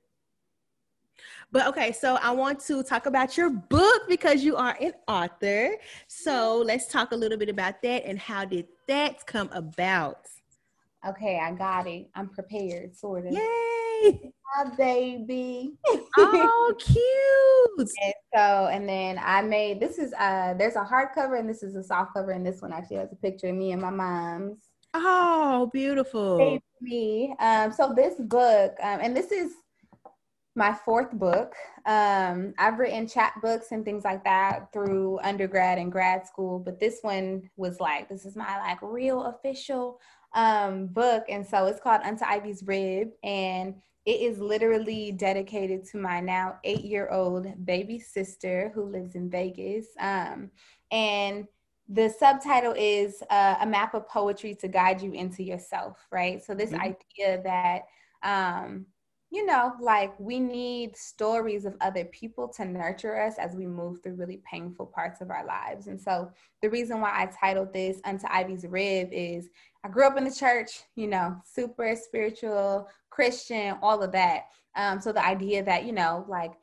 But 1.53 1.67
okay, 1.69 1.93
so 1.93 2.19
I 2.23 2.31
want 2.33 2.61
to 2.67 2.83
talk 2.83 3.07
about 3.07 3.37
your 3.37 3.51
book 3.51 4.03
because 4.09 4.45
you 4.45 4.57
are 4.57 4.77
an 4.81 4.93
author. 5.09 5.77
So 6.07 6.63
let's 6.67 6.87
talk 6.87 7.13
a 7.13 7.17
little 7.17 7.39
bit 7.39 7.49
about 7.49 7.83
that 7.83 8.05
and 8.05 8.19
how 8.19 8.45
did 8.45 8.67
that 8.89 9.27
come 9.27 9.49
about? 9.53 10.27
Okay, 11.07 11.39
I 11.39 11.53
got 11.53 11.87
it. 11.87 12.09
I'm 12.15 12.29
prepared, 12.29 12.97
sort 12.97 13.27
of. 13.27 13.33
Yay! 13.33 14.33
My 14.57 14.75
baby. 14.77 15.75
oh, 16.19 16.75
cute. 16.79 17.89
and 18.03 18.15
so, 18.35 18.69
and 18.71 18.89
then 18.89 19.19
I 19.23 19.43
made 19.43 19.81
this 19.81 19.99
is 19.99 20.13
uh 20.19 20.55
there's 20.55 20.77
a 20.77 20.85
hardcover 20.85 21.39
and 21.39 21.49
this 21.49 21.63
is 21.63 21.77
a 21.77 21.83
soft 21.83 22.15
cover, 22.15 22.33
and 22.33 22.45
this 22.45 22.61
one 22.61 22.73
actually 22.73 22.97
has 22.97 23.13
a 23.13 23.17
picture 23.17 23.49
of 23.49 23.57
me 23.57 23.73
and 23.73 23.83
my 23.83 23.91
mom's. 23.91 24.59
Oh, 24.95 25.71
beautiful. 25.73 26.61
Me. 26.81 27.35
Um, 27.39 27.73
so 27.73 27.93
this 27.95 28.15
book, 28.19 28.75
um, 28.83 29.01
and 29.03 29.17
this 29.17 29.31
is 29.31 29.53
my 30.57 30.73
fourth 30.73 31.13
book. 31.13 31.55
Um, 31.85 32.55
I've 32.59 32.79
written 32.79 33.07
chapbooks 33.07 33.73
and 33.73 33.85
things 33.85 34.05
like 34.05 34.25
that 34.25 34.73
through 34.73 35.21
undergrad 35.23 35.79
and 35.79 35.93
grad 35.93 36.27
school, 36.27 36.59
but 36.59 36.81
this 36.81 37.01
one 37.03 37.49
was 37.57 37.79
like, 37.79 38.09
this 38.09 38.25
is 38.25 38.35
my 38.35 38.59
like 38.59 38.79
real 38.81 39.25
official 39.25 40.01
um, 40.35 40.87
book. 40.87 41.25
And 41.29 41.47
so 41.47 41.67
it's 41.67 41.81
called 41.81 42.01
Unto 42.03 42.25
Ivy's 42.25 42.63
Rib. 42.65 43.11
And 43.23 43.75
it 44.07 44.21
is 44.21 44.39
literally 44.39 45.13
dedicated 45.13 45.85
to 45.87 45.99
my 45.99 46.21
now 46.21 46.57
eight 46.65 46.85
year 46.85 47.11
old 47.11 47.47
baby 47.67 47.99
sister 47.99 48.73
who 48.75 48.85
lives 48.85 49.15
in 49.15 49.29
Vegas. 49.29 49.89
Um, 50.01 50.51
and 50.91 51.47
the 51.89 52.09
subtitle 52.09 52.75
is 52.77 53.23
uh, 53.31 53.57
A 53.61 53.67
Map 53.67 53.95
of 53.95 54.09
Poetry 54.09 54.55
to 54.57 54.69
Guide 54.69 55.03
You 55.03 55.13
into 55.13 55.43
Yourself, 55.43 55.99
right? 56.11 56.43
So, 56.43 56.55
this 56.55 56.71
mm-hmm. 56.71 56.81
idea 56.81 57.43
that 57.45 57.83
um, 58.23 58.87
you 59.37 59.45
know, 59.45 59.75
like 59.83 60.19
we 60.19 60.41
need 60.41 60.97
stories 60.97 61.67
of 61.67 61.77
other 61.83 62.07
people 62.07 62.49
to 62.49 62.65
nurture 62.65 63.21
us 63.21 63.35
as 63.39 63.55
we 63.55 63.67
move 63.67 64.03
through 64.03 64.15
really 64.15 64.41
painful 64.51 64.87
parts 64.87 65.21
of 65.21 65.31
our 65.31 65.45
lives. 65.45 65.89
And 65.89 66.01
so 66.01 66.31
the 66.63 66.71
reason 66.71 67.03
why 67.03 67.11
I 67.11 67.27
titled 67.27 67.71
this 67.71 68.01
Unto 68.07 68.27
Ivy's 68.29 68.65
Rib 68.67 69.11
is 69.13 69.51
I 69.85 69.91
grew 69.91 70.07
up 70.07 70.17
in 70.17 70.25
the 70.25 70.35
church, 70.35 70.85
you 70.95 71.07
know, 71.07 71.37
super 71.45 71.95
spiritual, 71.97 72.89
Christian, 73.11 73.77
all 73.83 74.03
of 74.03 74.11
that. 74.13 74.45
Um, 74.75 75.03
so 75.03 75.13
the 75.13 75.25
idea 75.25 75.63
that, 75.63 75.85
you 75.85 75.93
know, 75.93 76.25
like 76.29 76.55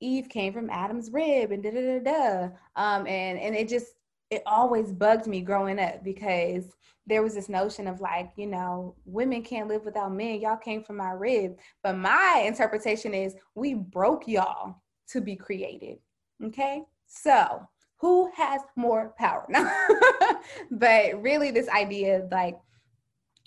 Eve 0.00 0.28
came 0.28 0.52
from 0.52 0.68
Adam's 0.68 1.12
rib 1.12 1.52
and 1.52 1.62
da 1.62 1.70
da 1.70 2.00
da 2.00 2.00
da. 2.00 2.42
Um, 2.74 3.06
and, 3.06 3.38
and 3.38 3.54
it 3.54 3.68
just, 3.68 3.86
it 4.30 4.42
always 4.46 4.92
bugged 4.92 5.26
me 5.26 5.40
growing 5.40 5.78
up 5.78 6.04
because 6.04 6.64
there 7.06 7.22
was 7.22 7.34
this 7.34 7.48
notion 7.48 7.88
of 7.88 8.00
like, 8.00 8.30
you 8.36 8.46
know, 8.46 8.94
women 9.04 9.42
can't 9.42 9.68
live 9.68 9.84
without 9.84 10.14
men. 10.14 10.40
Y'all 10.40 10.56
came 10.56 10.84
from 10.84 10.96
my 10.96 11.10
rib. 11.10 11.58
But 11.82 11.96
my 11.96 12.44
interpretation 12.46 13.12
is 13.12 13.34
we 13.54 13.74
broke 13.74 14.28
y'all 14.28 14.76
to 15.08 15.20
be 15.20 15.34
created. 15.34 15.98
Okay, 16.42 16.82
so 17.06 17.68
who 17.96 18.30
has 18.34 18.60
more 18.76 19.12
power? 19.18 19.46
but 20.70 21.20
really, 21.20 21.50
this 21.50 21.68
idea 21.68 22.26
like 22.30 22.56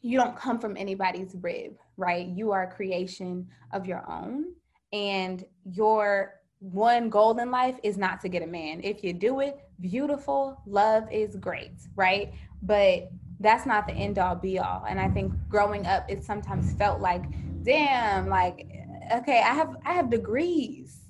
you 0.01 0.17
don't 0.19 0.35
come 0.35 0.59
from 0.59 0.75
anybody's 0.75 1.35
rib, 1.41 1.77
right? 1.95 2.27
You 2.27 2.51
are 2.51 2.63
a 2.63 2.71
creation 2.71 3.47
of 3.71 3.87
your 3.87 4.03
own, 4.11 4.47
and 4.91 5.43
your 5.63 6.33
one 6.59 7.09
goal 7.09 7.37
in 7.39 7.51
life 7.51 7.77
is 7.83 7.97
not 7.97 8.21
to 8.21 8.29
get 8.29 8.43
a 8.43 8.47
man. 8.47 8.79
If 8.83 9.03
you 9.03 9.13
do 9.13 9.39
it, 9.39 9.57
beautiful, 9.83 10.61
love 10.65 11.11
is 11.11 11.35
great, 11.35 11.73
right? 11.95 12.33
But 12.63 13.11
that's 13.39 13.65
not 13.65 13.85
the 13.85 13.93
end 13.93 14.17
all 14.17 14.35
be 14.35 14.57
all. 14.57 14.85
And 14.87 14.99
I 14.99 15.09
think 15.09 15.33
growing 15.49 15.85
up, 15.85 16.09
it 16.09 16.23
sometimes 16.23 16.73
felt 16.73 17.01
like, 17.01 17.23
damn, 17.63 18.29
like, 18.29 18.65
okay, 19.13 19.39
I 19.39 19.53
have 19.53 19.75
I 19.85 19.93
have 19.93 20.09
degrees, 20.09 21.01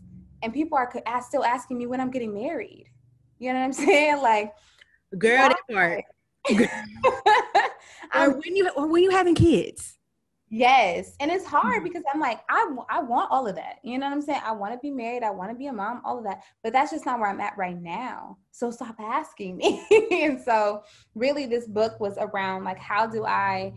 and 0.42 0.52
people 0.52 0.78
are 0.78 0.92
still 1.22 1.46
asking 1.46 1.78
me 1.78 1.86
when 1.86 2.02
I'm 2.02 2.12
getting 2.12 2.34
married. 2.34 2.88
You 3.40 3.54
know 3.54 3.60
what 3.60 3.66
I'm 3.66 3.74
saying? 3.88 4.22
Like, 4.22 4.54
girl, 5.18 5.50
that 5.50 5.58
part. 5.72 6.04
or 8.16 8.32
when 8.32 8.56
you 8.56 8.70
or 8.76 8.88
when 8.88 9.04
you 9.04 9.12
having 9.12 9.36
kids. 9.36 9.98
Yes. 10.56 11.16
And 11.20 11.32
it's 11.32 11.48
hard 11.48 11.78
mm-hmm. 11.78 11.84
because 11.84 12.04
I'm 12.14 12.20
like, 12.20 12.42
I, 12.48 12.70
I 12.88 13.02
want 13.02 13.32
all 13.32 13.48
of 13.48 13.56
that. 13.56 13.80
You 13.82 13.98
know 13.98 14.06
what 14.06 14.14
I'm 14.14 14.22
saying? 14.22 14.42
I 14.46 14.52
want 14.52 14.72
to 14.72 14.80
be 14.80 14.92
married. 14.92 15.24
I 15.24 15.32
want 15.32 15.50
to 15.50 15.58
be 15.58 15.66
a 15.66 15.74
mom, 15.74 16.04
all 16.06 16.20
of 16.20 16.24
that. 16.26 16.44
But 16.62 16.74
that's 16.74 16.92
just 16.92 17.08
not 17.08 17.20
where 17.20 17.28
I'm 17.28 17.42
at 17.42 17.58
right 17.58 17.82
now. 17.82 18.38
So 18.52 18.70
stop 18.70 18.96
asking 19.00 19.58
me. 19.58 19.84
and 20.12 20.40
so, 20.40 20.84
really, 21.16 21.48
this 21.48 21.68
book 21.68 22.00
was 22.00 22.20
around 22.20 22.66
like, 22.66 22.78
how 22.78 23.08
do 23.08 23.26
I 23.26 23.74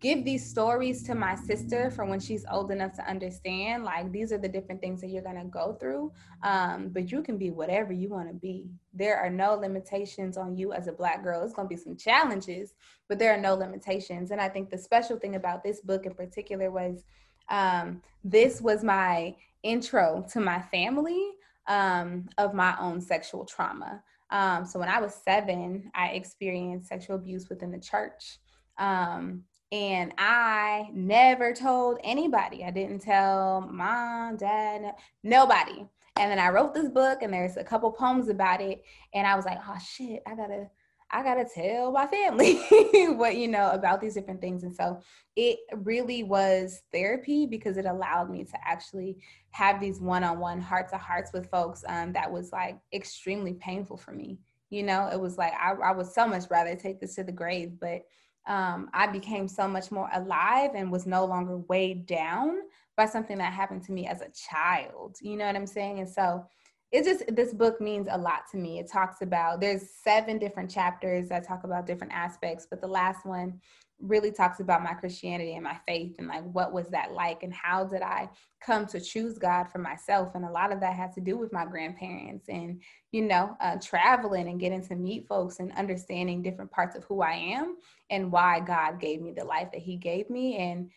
give 0.00 0.24
these 0.24 0.48
stories 0.48 1.02
to 1.02 1.14
my 1.14 1.34
sister 1.34 1.90
for 1.90 2.04
when 2.04 2.20
she's 2.20 2.44
old 2.50 2.70
enough 2.70 2.92
to 2.92 3.08
understand 3.08 3.84
like 3.84 4.10
these 4.12 4.32
are 4.32 4.38
the 4.38 4.48
different 4.48 4.80
things 4.80 5.00
that 5.00 5.08
you're 5.08 5.22
going 5.22 5.36
to 5.36 5.44
go 5.44 5.76
through 5.80 6.12
um, 6.42 6.88
but 6.90 7.10
you 7.10 7.22
can 7.22 7.36
be 7.36 7.50
whatever 7.50 7.92
you 7.92 8.08
want 8.08 8.28
to 8.28 8.34
be. 8.34 8.70
There 8.92 9.18
are 9.18 9.30
no 9.30 9.54
limitations 9.54 10.36
on 10.36 10.56
you 10.56 10.72
as 10.72 10.86
a 10.86 10.92
black 10.92 11.22
girl. 11.22 11.42
It's 11.42 11.52
going 11.52 11.68
to 11.68 11.74
be 11.74 11.80
some 11.80 11.96
challenges 11.96 12.74
but 13.08 13.18
there 13.18 13.32
are 13.34 13.40
no 13.40 13.54
limitations. 13.54 14.30
And 14.30 14.40
i 14.40 14.48
think 14.48 14.70
the 14.70 14.78
special 14.78 15.18
thing 15.18 15.34
about 15.34 15.62
this 15.62 15.80
book 15.80 16.06
in 16.06 16.14
particular 16.14 16.70
was 16.70 17.04
um, 17.50 18.02
this 18.22 18.60
was 18.60 18.84
my 18.84 19.34
intro 19.62 20.24
to 20.32 20.40
my 20.40 20.60
family 20.60 21.30
um, 21.66 22.28
of 22.38 22.54
my 22.54 22.76
own 22.78 23.00
sexual 23.00 23.44
trauma. 23.44 24.02
Um, 24.30 24.64
so 24.64 24.78
when 24.78 24.88
i 24.88 25.00
was 25.00 25.14
seven 25.14 25.90
i 25.94 26.08
experienced 26.08 26.88
sexual 26.88 27.16
abuse 27.16 27.48
within 27.48 27.72
the 27.72 27.80
church. 27.80 28.38
Um, 28.78 29.42
and 29.70 30.14
I 30.16 30.88
never 30.94 31.52
told 31.52 31.98
anybody. 32.02 32.64
I 32.64 32.70
didn't 32.70 33.00
tell 33.00 33.68
mom, 33.70 34.36
dad, 34.36 34.94
nobody. 35.22 35.86
And 36.16 36.30
then 36.30 36.38
I 36.38 36.48
wrote 36.48 36.74
this 36.74 36.88
book, 36.88 37.22
and 37.22 37.32
there's 37.32 37.56
a 37.56 37.64
couple 37.64 37.92
poems 37.92 38.28
about 38.28 38.60
it. 38.60 38.82
And 39.14 39.26
I 39.26 39.36
was 39.36 39.44
like, 39.44 39.58
oh 39.68 39.78
shit, 39.78 40.22
I 40.26 40.34
gotta, 40.34 40.68
I 41.10 41.22
gotta 41.22 41.44
tell 41.54 41.92
my 41.92 42.06
family 42.06 42.54
what 43.14 43.36
you 43.36 43.46
know 43.46 43.70
about 43.70 44.00
these 44.00 44.14
different 44.14 44.40
things. 44.40 44.64
And 44.64 44.74
so 44.74 45.00
it 45.36 45.58
really 45.76 46.22
was 46.22 46.80
therapy 46.90 47.46
because 47.46 47.76
it 47.76 47.86
allowed 47.86 48.30
me 48.30 48.44
to 48.44 48.58
actually 48.64 49.18
have 49.50 49.80
these 49.80 50.00
one-on-one 50.00 50.60
heart-to-hearts 50.60 51.32
with 51.32 51.50
folks. 51.50 51.84
Um, 51.86 52.12
that 52.14 52.32
was 52.32 52.52
like 52.52 52.78
extremely 52.92 53.54
painful 53.54 53.98
for 53.98 54.12
me. 54.12 54.38
You 54.70 54.82
know, 54.82 55.08
it 55.12 55.20
was 55.20 55.38
like 55.38 55.52
I, 55.52 55.72
I 55.72 55.92
would 55.92 56.06
so 56.06 56.26
much 56.26 56.44
rather 56.50 56.74
take 56.74 57.00
this 57.00 57.14
to 57.14 57.24
the 57.24 57.32
grave, 57.32 57.72
but 57.80 58.02
um, 58.48 58.88
I 58.94 59.06
became 59.06 59.46
so 59.46 59.68
much 59.68 59.90
more 59.90 60.08
alive 60.12 60.70
and 60.74 60.90
was 60.90 61.06
no 61.06 61.24
longer 61.24 61.58
weighed 61.68 62.06
down 62.06 62.56
by 62.96 63.06
something 63.06 63.38
that 63.38 63.52
happened 63.52 63.84
to 63.84 63.92
me 63.92 64.06
as 64.06 64.22
a 64.22 64.30
child. 64.30 65.16
You 65.20 65.36
know 65.36 65.46
what 65.46 65.54
I'm 65.54 65.66
saying? 65.66 66.00
And 66.00 66.08
so 66.08 66.44
it 66.90 67.04
just 67.04 67.24
this 67.36 67.52
book 67.52 67.80
means 67.80 68.08
a 68.10 68.16
lot 68.16 68.42
to 68.50 68.56
me. 68.56 68.78
It 68.78 68.90
talks 68.90 69.20
about 69.20 69.60
there's 69.60 69.90
seven 70.02 70.38
different 70.38 70.70
chapters 70.70 71.28
that 71.28 71.46
talk 71.46 71.64
about 71.64 71.86
different 71.86 72.14
aspects, 72.14 72.66
but 72.68 72.80
the 72.80 72.88
last 72.88 73.26
one 73.26 73.60
really 74.00 74.30
talks 74.30 74.60
about 74.60 74.82
my 74.82 74.94
Christianity 74.94 75.54
and 75.54 75.64
my 75.64 75.76
faith 75.86 76.14
and 76.18 76.28
like 76.28 76.44
what 76.52 76.72
was 76.72 76.88
that 76.88 77.12
like 77.12 77.42
and 77.42 77.52
how 77.52 77.84
did 77.84 78.02
I 78.02 78.30
come 78.60 78.86
to 78.86 79.00
choose 79.00 79.38
God 79.38 79.64
for 79.64 79.78
myself? 79.78 80.34
And 80.34 80.44
a 80.44 80.50
lot 80.50 80.72
of 80.72 80.80
that 80.80 80.94
had 80.94 81.12
to 81.14 81.20
do 81.20 81.36
with 81.36 81.52
my 81.52 81.64
grandparents 81.64 82.48
and 82.48 82.80
you 83.10 83.22
know 83.22 83.56
uh, 83.60 83.76
traveling 83.82 84.48
and 84.48 84.60
getting 84.60 84.86
to 84.86 84.94
meet 84.94 85.26
folks 85.26 85.58
and 85.58 85.72
understanding 85.72 86.42
different 86.42 86.70
parts 86.70 86.96
of 86.96 87.04
who 87.04 87.22
I 87.22 87.32
am 87.32 87.76
and 88.10 88.30
why 88.30 88.60
God 88.60 89.00
gave 89.00 89.20
me 89.20 89.32
the 89.32 89.44
life 89.44 89.70
that 89.72 89.82
he 89.82 89.96
gave 89.96 90.30
me. 90.30 90.56
And 90.58 90.90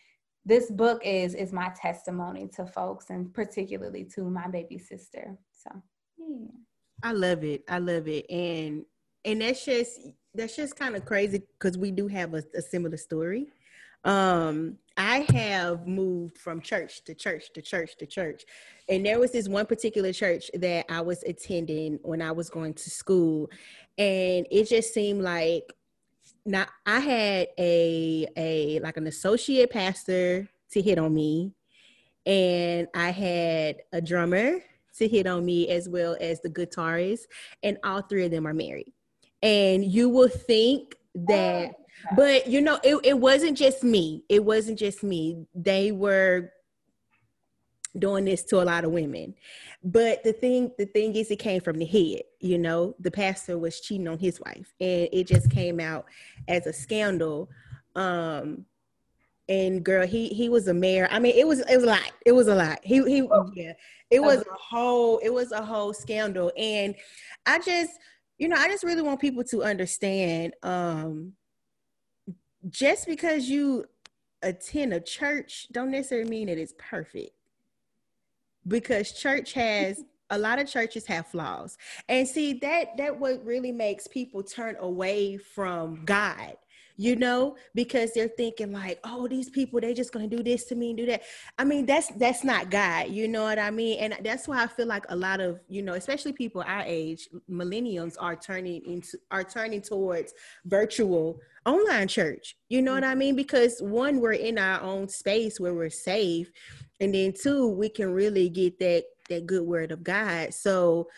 this 0.44 0.70
book 0.70 1.02
is 1.04 1.34
is 1.34 1.52
my 1.52 1.72
testimony 1.80 2.48
to 2.54 2.66
folks 2.66 3.10
and 3.10 3.32
particularly 3.34 4.04
to 4.14 4.22
my 4.30 4.46
baby 4.48 4.78
sister. 4.78 5.36
So 5.52 5.70
yeah. 6.18 6.46
I 7.02 7.12
love 7.12 7.42
it. 7.42 7.64
I 7.68 7.78
love 7.78 8.06
it. 8.06 8.30
And 8.30 8.84
and 9.24 9.40
that's 9.40 9.64
just 9.64 10.00
that's 10.34 10.56
just 10.56 10.76
kind 10.76 10.96
of 10.96 11.04
crazy 11.04 11.42
because 11.58 11.76
we 11.76 11.90
do 11.90 12.08
have 12.08 12.34
a, 12.34 12.42
a, 12.56 12.62
similar 12.62 12.96
story. 12.96 13.48
Um, 14.04 14.78
I 14.96 15.26
have 15.32 15.86
moved 15.86 16.38
from 16.38 16.60
church 16.60 17.04
to 17.04 17.14
church 17.14 17.52
to 17.52 17.62
church 17.62 17.96
to 17.98 18.06
church. 18.06 18.44
And 18.88 19.06
there 19.06 19.20
was 19.20 19.30
this 19.30 19.48
one 19.48 19.66
particular 19.66 20.12
church 20.12 20.50
that 20.54 20.86
I 20.90 21.00
was 21.02 21.22
attending 21.22 21.98
when 22.02 22.20
I 22.20 22.32
was 22.32 22.50
going 22.50 22.74
to 22.74 22.90
school. 22.90 23.50
And 23.98 24.46
it 24.50 24.68
just 24.68 24.92
seemed 24.92 25.22
like 25.22 25.72
now 26.44 26.66
I 26.86 26.98
had 26.98 27.48
a 27.58 28.26
a 28.36 28.80
like 28.80 28.96
an 28.96 29.06
associate 29.06 29.70
pastor 29.70 30.48
to 30.72 30.82
hit 30.82 30.98
on 30.98 31.14
me, 31.14 31.52
and 32.26 32.88
I 32.94 33.10
had 33.10 33.82
a 33.92 34.00
drummer 34.00 34.58
to 34.96 35.08
hit 35.08 35.26
on 35.26 35.44
me 35.44 35.68
as 35.68 35.88
well 35.88 36.16
as 36.20 36.40
the 36.40 36.50
guitarist, 36.50 37.26
and 37.62 37.78
all 37.84 38.02
three 38.02 38.24
of 38.24 38.30
them 38.30 38.46
are 38.46 38.54
married 38.54 38.92
and 39.42 39.84
you 39.84 40.08
will 40.08 40.28
think 40.28 40.96
that 41.14 41.70
oh, 41.70 42.14
but 42.16 42.46
you 42.46 42.60
know 42.60 42.78
it, 42.82 42.96
it 43.04 43.18
wasn't 43.18 43.56
just 43.56 43.82
me. 43.82 44.24
It 44.28 44.44
wasn't 44.44 44.78
just 44.78 45.02
me. 45.02 45.46
They 45.54 45.92
were 45.92 46.52
doing 47.98 48.24
this 48.24 48.42
to 48.44 48.62
a 48.62 48.64
lot 48.64 48.84
of 48.84 48.92
women. 48.92 49.34
But 49.84 50.22
the 50.24 50.32
thing 50.32 50.70
the 50.78 50.86
thing 50.86 51.14
is 51.16 51.30
it 51.30 51.38
came 51.38 51.60
from 51.60 51.78
the 51.78 51.84
head 51.84 52.22
you 52.40 52.58
know? 52.58 52.94
The 52.98 53.10
pastor 53.10 53.56
was 53.58 53.80
cheating 53.80 54.08
on 54.08 54.18
his 54.18 54.40
wife 54.40 54.74
and 54.80 55.08
it 55.12 55.26
just 55.26 55.50
came 55.50 55.80
out 55.80 56.06
as 56.48 56.66
a 56.66 56.72
scandal. 56.72 57.48
Um 57.94 58.66
and 59.48 59.84
girl 59.84 60.06
he 60.06 60.28
he 60.28 60.48
was 60.48 60.68
a 60.68 60.74
mayor. 60.74 61.08
I 61.10 61.18
mean 61.18 61.34
it 61.36 61.46
was 61.46 61.60
it 61.60 61.76
was 61.76 61.84
a 61.84 61.88
lot. 61.88 62.12
It 62.26 62.32
was 62.32 62.48
a 62.48 62.54
lot. 62.54 62.80
He 62.82 63.02
he 63.04 63.28
yeah. 63.54 63.72
It 64.10 64.20
was 64.20 64.40
a 64.40 64.54
whole 64.54 65.18
it 65.18 65.32
was 65.32 65.52
a 65.52 65.64
whole 65.64 65.92
scandal. 65.92 66.52
And 66.56 66.94
i 67.46 67.58
just 67.58 67.98
you 68.42 68.48
know, 68.48 68.56
I 68.56 68.66
just 68.66 68.82
really 68.82 69.02
want 69.02 69.20
people 69.20 69.44
to 69.44 69.62
understand 69.62 70.54
um, 70.64 71.34
just 72.68 73.06
because 73.06 73.48
you 73.48 73.84
attend 74.42 74.92
a 74.92 74.98
church 74.98 75.68
don't 75.70 75.92
necessarily 75.92 76.28
mean 76.28 76.48
that 76.48 76.58
it's 76.58 76.74
perfect. 76.76 77.30
Because 78.66 79.12
church 79.12 79.52
has 79.52 80.02
a 80.30 80.38
lot 80.38 80.58
of 80.58 80.68
churches 80.68 81.06
have 81.06 81.28
flaws. 81.28 81.78
And 82.08 82.26
see 82.26 82.54
that 82.54 82.96
that 82.96 83.16
what 83.16 83.44
really 83.44 83.70
makes 83.70 84.08
people 84.08 84.42
turn 84.42 84.74
away 84.80 85.36
from 85.36 86.04
God 86.04 86.56
you 87.02 87.16
know, 87.16 87.56
because 87.74 88.12
they're 88.12 88.28
thinking 88.28 88.70
like, 88.70 89.00
oh, 89.02 89.26
these 89.26 89.50
people, 89.50 89.80
they 89.80 89.92
just 89.92 90.12
gonna 90.12 90.28
do 90.28 90.40
this 90.40 90.66
to 90.66 90.76
me 90.76 90.90
and 90.90 90.96
do 90.96 91.06
that. 91.06 91.22
I 91.58 91.64
mean, 91.64 91.84
that's 91.84 92.06
that's 92.12 92.44
not 92.44 92.70
God, 92.70 93.08
you 93.08 93.26
know 93.26 93.42
what 93.42 93.58
I 93.58 93.72
mean? 93.72 93.98
And 93.98 94.24
that's 94.24 94.46
why 94.46 94.62
I 94.62 94.68
feel 94.68 94.86
like 94.86 95.04
a 95.08 95.16
lot 95.16 95.40
of, 95.40 95.58
you 95.68 95.82
know, 95.82 95.94
especially 95.94 96.32
people 96.32 96.62
our 96.64 96.84
age, 96.86 97.28
millennials 97.50 98.14
are 98.20 98.36
turning 98.36 98.84
into 98.86 99.18
are 99.32 99.42
turning 99.42 99.82
towards 99.82 100.32
virtual 100.64 101.40
online 101.66 102.06
church. 102.06 102.56
You 102.68 102.82
know 102.82 102.94
what 102.94 103.02
I 103.02 103.16
mean? 103.16 103.34
Because 103.34 103.82
one, 103.82 104.20
we're 104.20 104.34
in 104.34 104.56
our 104.56 104.80
own 104.80 105.08
space 105.08 105.58
where 105.58 105.74
we're 105.74 105.90
safe. 105.90 106.52
And 107.00 107.12
then 107.12 107.32
two, 107.32 107.66
we 107.66 107.88
can 107.88 108.12
really 108.12 108.48
get 108.48 108.78
that 108.78 109.02
that 109.28 109.46
good 109.46 109.64
word 109.64 109.90
of 109.90 110.04
God. 110.04 110.54
So 110.54 111.08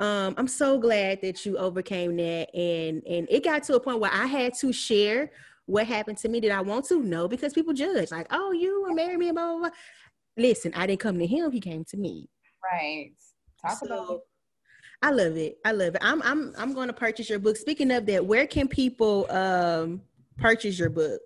um, 0.00 0.34
I'm 0.36 0.48
so 0.48 0.78
glad 0.78 1.20
that 1.22 1.46
you 1.46 1.56
overcame 1.56 2.16
that, 2.16 2.54
and 2.54 3.02
and 3.06 3.28
it 3.30 3.44
got 3.44 3.62
to 3.64 3.76
a 3.76 3.80
point 3.80 4.00
where 4.00 4.12
I 4.12 4.26
had 4.26 4.54
to 4.54 4.72
share 4.72 5.30
what 5.66 5.86
happened 5.86 6.18
to 6.18 6.28
me. 6.28 6.40
Did 6.40 6.50
I 6.50 6.60
want 6.60 6.86
to? 6.86 7.02
No, 7.02 7.28
because 7.28 7.52
people 7.52 7.72
judge, 7.72 8.10
like, 8.10 8.26
oh, 8.30 8.52
you 8.52 8.82
were 8.82 8.92
married 8.92 9.18
me, 9.18 9.30
blah, 9.30 9.52
blah, 9.52 9.58
blah. 9.60 9.70
Listen, 10.36 10.72
I 10.74 10.86
didn't 10.86 11.00
come 11.00 11.18
to 11.18 11.26
him; 11.26 11.52
he 11.52 11.60
came 11.60 11.84
to 11.84 11.96
me. 11.96 12.28
Right. 12.72 13.12
Talk 13.62 13.78
so, 13.78 13.86
about 13.86 14.10
it. 14.14 14.20
I 15.02 15.10
love 15.10 15.36
it. 15.36 15.58
I 15.64 15.72
love 15.72 15.94
it. 15.94 16.00
I'm 16.02 16.22
I'm 16.22 16.54
I'm 16.58 16.74
going 16.74 16.88
to 16.88 16.94
purchase 16.94 17.30
your 17.30 17.38
book. 17.38 17.56
Speaking 17.56 17.90
of 17.92 18.06
that, 18.06 18.24
where 18.24 18.46
can 18.46 18.66
people 18.66 19.30
um 19.30 20.02
purchase 20.38 20.78
your 20.78 20.90
book? 20.90 21.20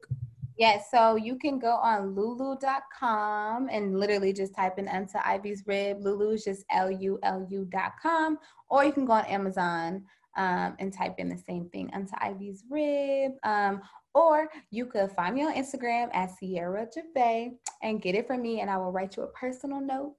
Yes, 0.58 0.88
yeah, 0.92 1.10
so 1.12 1.16
you 1.16 1.36
can 1.36 1.58
go 1.58 1.72
on 1.76 2.14
lulu.com 2.16 3.68
and 3.70 3.98
literally 3.98 4.32
just 4.32 4.54
type 4.56 4.78
in 4.78 4.88
Unto 4.88 5.18
Ivy's 5.24 5.64
Rib. 5.66 5.98
Lulu 6.02 6.32
is 6.32 6.44
just 6.44 6.64
L 6.70 6.90
U 6.90 7.18
L 7.22 7.46
U.com, 7.48 8.38
or 8.68 8.84
you 8.84 8.92
can 8.92 9.06
go 9.06 9.12
on 9.12 9.24
Amazon 9.26 10.04
um, 10.36 10.76
and 10.80 10.92
type 10.92 11.16
in 11.18 11.28
the 11.28 11.38
same 11.38 11.68
thing, 11.70 11.90
Unto 11.94 12.14
Ivy's 12.20 12.64
Rib. 12.70 13.32
Um, 13.44 13.82
or 14.14 14.48
you 14.70 14.86
could 14.86 15.12
find 15.12 15.36
me 15.36 15.44
on 15.44 15.54
Instagram 15.54 16.10
at 16.14 16.32
Ciera 16.42 16.88
Jevae 16.92 17.52
and 17.82 18.02
get 18.02 18.16
it 18.16 18.26
from 18.26 18.42
me, 18.42 18.60
and 18.60 18.70
I 18.70 18.78
will 18.78 18.92
write 18.92 19.16
you 19.16 19.22
a 19.24 19.28
personal 19.28 19.80
note 19.80 20.16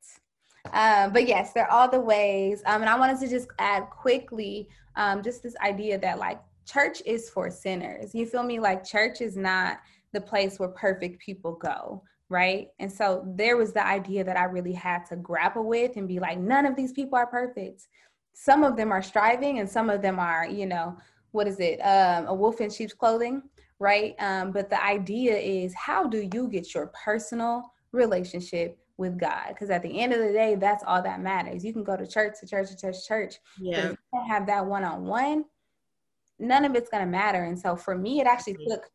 Um, 0.74 1.12
but 1.14 1.28
yes, 1.28 1.54
they're 1.54 1.72
all 1.72 1.90
the 1.90 2.00
ways. 2.00 2.62
Um, 2.66 2.82
and 2.82 2.90
I 2.90 2.98
wanted 2.98 3.20
to 3.22 3.28
just 3.28 3.50
add 3.60 3.90
quickly 3.90 4.70
um, 4.96 5.24
just 5.24 5.44
this 5.44 5.56
idea 5.64 5.98
that 6.00 6.20
like 6.20 6.40
church 6.66 7.02
is 7.06 7.30
for 7.30 7.50
sinners. 7.50 8.14
You 8.16 8.26
feel 8.26 8.44
me? 8.44 8.60
Like 8.60 8.86
church 8.86 9.22
is 9.22 9.36
not 9.36 9.80
the 10.14 10.22
place 10.22 10.60
where 10.60 10.70
perfect 10.70 11.20
people 11.22 11.54
go 11.54 12.04
right? 12.30 12.68
And 12.80 12.92
so 12.92 13.24
there 13.36 13.58
was 13.58 13.74
the 13.74 13.86
idea 13.86 14.24
that 14.24 14.38
I 14.38 14.44
really 14.44 14.74
had 14.74 15.06
to 15.08 15.16
grapple 15.16 15.64
with 15.64 15.98
and 15.98 16.08
be 16.08 16.20
like, 16.20 16.40
none 16.40 16.66
of 16.66 16.76
these 16.76 16.94
people 16.94 17.18
are 17.18 17.28
perfect. 17.28 17.88
Some 18.34 18.64
of 18.64 18.78
them 18.78 18.92
are 18.92 19.02
striving, 19.02 19.60
and 19.60 19.70
some 19.70 19.90
of 19.90 20.02
them 20.02 20.20
are, 20.20 20.46
you 20.46 20.66
know, 20.66 20.96
what 21.32 21.48
is 21.48 21.60
it? 21.60 21.80
Um, 21.80 22.28
a 22.28 22.34
wolf 22.34 22.62
in 22.62 22.70
sheep's 22.70 22.94
clothing, 22.94 23.44
right? 23.80 24.16
Um, 24.20 24.52
but 24.52 24.70
the 24.70 24.84
idea 24.84 25.36
is, 25.36 25.74
how 25.74 26.08
do 26.08 26.30
you 26.34 26.48
get 26.48 26.74
your 26.74 26.92
personal 27.04 27.74
relationship 27.92 28.78
with 28.98 29.20
God? 29.20 29.50
Because 29.50 29.70
at 29.70 29.82
the 29.82 30.00
end 30.00 30.14
of 30.14 30.20
the 30.20 30.32
day, 30.32 30.56
that's 30.56 30.84
all 30.86 31.02
that 31.02 31.22
matters. 31.22 31.66
You 31.66 31.74
can 31.74 31.84
go 31.84 31.98
to 31.98 32.08
church, 32.08 32.36
to 32.40 32.48
church, 32.48 32.70
to 32.70 32.78
church, 32.78 33.08
church. 33.08 33.36
Yeah. 33.60 33.82
But 33.82 33.92
if 33.92 33.98
you 34.14 34.24
have 34.30 34.46
that 34.48 34.66
one 34.66 34.84
on 34.84 35.06
one, 35.06 35.46
none 36.38 36.64
of 36.64 36.76
it's 36.76 36.90
going 36.90 37.04
to 37.04 37.10
matter. 37.10 37.44
And 37.44 37.60
so 37.60 37.76
for 37.76 37.98
me, 37.98 38.22
it 38.22 38.28
actually 38.28 38.58
took 38.70 38.90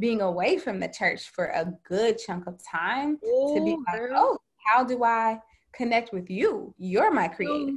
being 0.00 0.22
away 0.22 0.58
from 0.58 0.80
the 0.80 0.88
church 0.88 1.28
for 1.28 1.46
a 1.46 1.72
good 1.86 2.18
chunk 2.18 2.46
of 2.46 2.60
time 2.64 3.18
Ooh, 3.24 3.54
to 3.54 3.64
be 3.64 3.76
like, 3.86 4.10
oh, 4.14 4.38
how 4.66 4.82
do 4.82 5.04
I 5.04 5.38
connect 5.72 6.12
with 6.12 6.28
you? 6.30 6.74
You're 6.78 7.12
my 7.12 7.28
creator. 7.28 7.76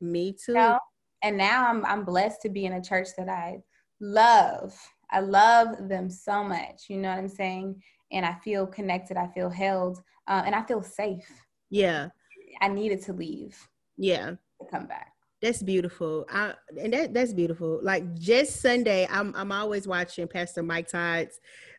Me 0.00 0.32
too. 0.32 0.52
You 0.52 0.58
know? 0.58 0.78
And 1.22 1.36
now 1.36 1.68
I'm 1.68 1.84
I'm 1.84 2.04
blessed 2.04 2.42
to 2.42 2.48
be 2.48 2.64
in 2.64 2.74
a 2.74 2.82
church 2.82 3.08
that 3.16 3.28
I 3.28 3.58
love. 4.00 4.74
I 5.10 5.20
love 5.20 5.88
them 5.88 6.10
so 6.10 6.42
much. 6.44 6.84
You 6.88 6.98
know 6.98 7.10
what 7.10 7.18
I'm 7.18 7.28
saying? 7.28 7.82
And 8.12 8.24
I 8.24 8.34
feel 8.44 8.66
connected. 8.66 9.16
I 9.16 9.26
feel 9.28 9.50
held, 9.50 9.98
uh, 10.26 10.42
and 10.46 10.54
I 10.54 10.62
feel 10.62 10.82
safe. 10.82 11.28
Yeah. 11.70 12.08
I 12.60 12.68
needed 12.68 13.02
to 13.02 13.12
leave. 13.12 13.56
Yeah. 13.96 14.30
To 14.30 14.66
come 14.70 14.86
back. 14.86 15.12
That's 15.40 15.62
beautiful. 15.62 16.26
I, 16.30 16.54
and 16.80 16.92
that 16.92 17.14
that's 17.14 17.32
beautiful. 17.32 17.78
Like 17.82 18.14
just 18.14 18.60
Sunday, 18.60 19.06
I'm 19.10 19.34
I'm 19.36 19.52
always 19.52 19.86
watching 19.86 20.26
Pastor 20.26 20.62
Mike 20.62 20.88
Todd's 20.88 21.38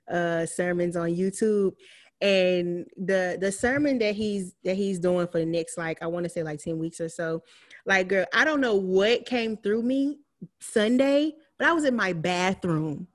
uh, 0.10 0.46
sermons 0.46 0.96
on 0.96 1.10
YouTube, 1.10 1.74
and 2.22 2.86
the 2.96 3.38
the 3.40 3.52
sermon 3.52 4.00
that 4.00 4.16
he's 4.16 4.56
that 4.64 4.76
he's 4.76 5.00
doing 5.00 5.28
for 5.28 5.40
the 5.40 5.46
next 5.46 5.78
like 5.78 6.02
I 6.02 6.08
want 6.08 6.24
to 6.24 6.30
say 6.30 6.42
like 6.42 6.60
ten 6.60 6.80
weeks 6.80 7.02
or 7.02 7.10
so. 7.10 7.44
Like, 7.86 8.08
girl, 8.08 8.26
I 8.34 8.46
don't 8.46 8.62
know 8.62 8.76
what 8.76 9.26
came 9.26 9.58
through 9.58 9.84
me 9.84 10.20
Sunday, 10.62 11.34
but 11.58 11.68
I 11.68 11.74
was 11.74 11.84
in 11.84 11.96
my 11.96 12.14
bathroom 12.14 13.08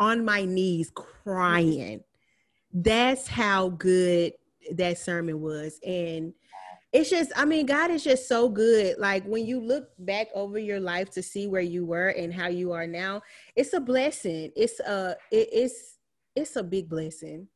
on 0.00 0.24
my 0.24 0.44
knees 0.44 0.90
crying. 0.90 2.02
That's 2.72 3.28
how 3.28 3.68
good 3.68 4.32
that 4.72 4.98
sermon 4.98 5.40
was, 5.40 5.78
and 5.86 6.34
it's 6.92 7.10
just 7.10 7.32
i 7.36 7.44
mean 7.44 7.66
god 7.66 7.90
is 7.90 8.04
just 8.04 8.28
so 8.28 8.48
good 8.48 8.96
like 8.98 9.24
when 9.24 9.46
you 9.46 9.60
look 9.60 9.88
back 9.98 10.28
over 10.34 10.58
your 10.58 10.80
life 10.80 11.10
to 11.10 11.22
see 11.22 11.46
where 11.46 11.62
you 11.62 11.84
were 11.84 12.08
and 12.08 12.32
how 12.32 12.48
you 12.48 12.72
are 12.72 12.86
now 12.86 13.20
it's 13.56 13.72
a 13.72 13.80
blessing 13.80 14.50
it's 14.56 14.78
a 14.80 15.16
it, 15.30 15.48
it's 15.52 15.98
it's 16.36 16.56
a 16.56 16.62
big 16.62 16.88
blessing 16.88 17.48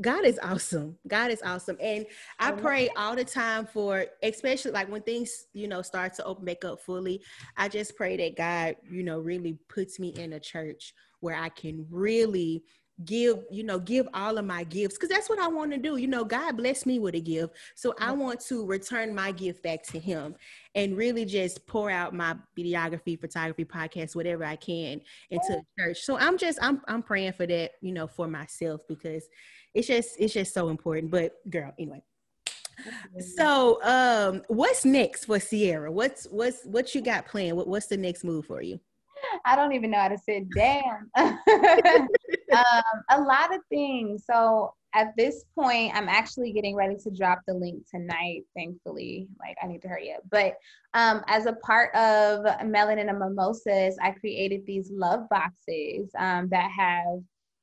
God 0.00 0.26
is 0.26 0.38
awesome. 0.42 0.98
God 1.08 1.30
is 1.30 1.40
awesome. 1.42 1.78
And 1.80 2.04
I 2.38 2.52
pray 2.52 2.90
all 2.96 3.16
the 3.16 3.24
time 3.24 3.66
for, 3.66 4.04
especially 4.22 4.72
like 4.72 4.90
when 4.90 5.00
things, 5.02 5.46
you 5.54 5.68
know, 5.68 5.80
start 5.80 6.12
to 6.14 6.24
open 6.24 6.44
back 6.44 6.64
up 6.66 6.82
fully. 6.82 7.22
I 7.56 7.68
just 7.68 7.96
pray 7.96 8.16
that 8.18 8.36
God, 8.36 8.76
you 8.90 9.02
know, 9.02 9.18
really 9.18 9.58
puts 9.68 9.98
me 9.98 10.08
in 10.18 10.34
a 10.34 10.40
church 10.40 10.92
where 11.20 11.34
I 11.34 11.48
can 11.48 11.86
really 11.90 12.62
give 13.04 13.44
you 13.50 13.62
know 13.62 13.78
give 13.78 14.08
all 14.14 14.38
of 14.38 14.44
my 14.44 14.64
gifts 14.64 14.96
because 14.96 15.10
that's 15.10 15.28
what 15.28 15.38
i 15.38 15.46
want 15.46 15.70
to 15.70 15.76
do 15.76 15.98
you 15.98 16.06
know 16.06 16.24
god 16.24 16.56
bless 16.56 16.86
me 16.86 16.98
with 16.98 17.14
a 17.14 17.20
gift. 17.20 17.54
So 17.74 17.94
i 18.00 18.10
want 18.10 18.40
to 18.46 18.64
return 18.64 19.14
my 19.14 19.32
gift 19.32 19.62
back 19.62 19.82
to 19.88 19.98
him 19.98 20.34
and 20.74 20.96
really 20.96 21.26
just 21.26 21.66
pour 21.66 21.90
out 21.90 22.14
my 22.14 22.36
videography 22.56 23.20
photography 23.20 23.64
podcast 23.64 24.16
whatever 24.16 24.44
i 24.44 24.56
can 24.56 25.00
into 25.30 25.46
the 25.48 25.62
church. 25.78 26.00
So 26.00 26.16
i'm 26.16 26.38
just 26.38 26.58
i'm 26.62 26.80
i'm 26.88 27.02
praying 27.02 27.32
for 27.32 27.46
that 27.46 27.72
you 27.82 27.92
know 27.92 28.06
for 28.06 28.26
myself 28.26 28.80
because 28.88 29.28
it's 29.76 29.86
just 29.86 30.16
it's 30.18 30.32
just 30.32 30.54
so 30.54 30.70
important. 30.70 31.10
But 31.10 31.34
girl 31.50 31.72
anyway. 31.78 32.02
So 33.36 33.82
um 33.82 34.42
what's 34.48 34.84
next 34.84 35.26
for 35.26 35.38
ciera? 35.38 35.92
What's 35.92 36.26
what's 36.30 36.64
what 36.64 36.94
you 36.94 37.02
got 37.02 37.26
planned? 37.26 37.56
What, 37.56 37.68
what's 37.68 37.86
the 37.86 37.96
next 37.96 38.24
move 38.24 38.46
for 38.46 38.62
you? 38.62 38.80
I 39.44 39.54
don't 39.56 39.72
even 39.72 39.90
know 39.90 39.98
how 39.98 40.08
to 40.08 40.18
sit 40.18 40.44
down. 40.54 41.10
um, 42.56 43.02
a 43.10 43.20
lot 43.20 43.54
of 43.54 43.60
things. 43.68 44.24
So 44.30 44.72
at 44.94 45.14
this 45.16 45.44
point, 45.54 45.94
I'm 45.94 46.08
actually 46.08 46.52
getting 46.52 46.74
ready 46.74 46.96
to 46.96 47.10
drop 47.10 47.40
the 47.46 47.54
link 47.54 47.84
tonight, 47.90 48.44
thankfully. 48.56 49.28
Like, 49.38 49.56
I 49.62 49.66
need 49.66 49.82
to 49.82 49.88
hurry 49.88 50.12
up. 50.12 50.22
But 50.30 50.54
um, 50.94 51.22
as 51.26 51.46
a 51.46 51.52
part 51.54 51.94
of 51.94 52.44
Melanin 52.62 53.10
and 53.10 53.18
Mimosas, 53.18 53.96
I 54.02 54.12
created 54.12 54.64
these 54.64 54.90
love 54.90 55.28
boxes 55.28 56.10
um, 56.18 56.48
that 56.48 56.70
have 56.70 57.20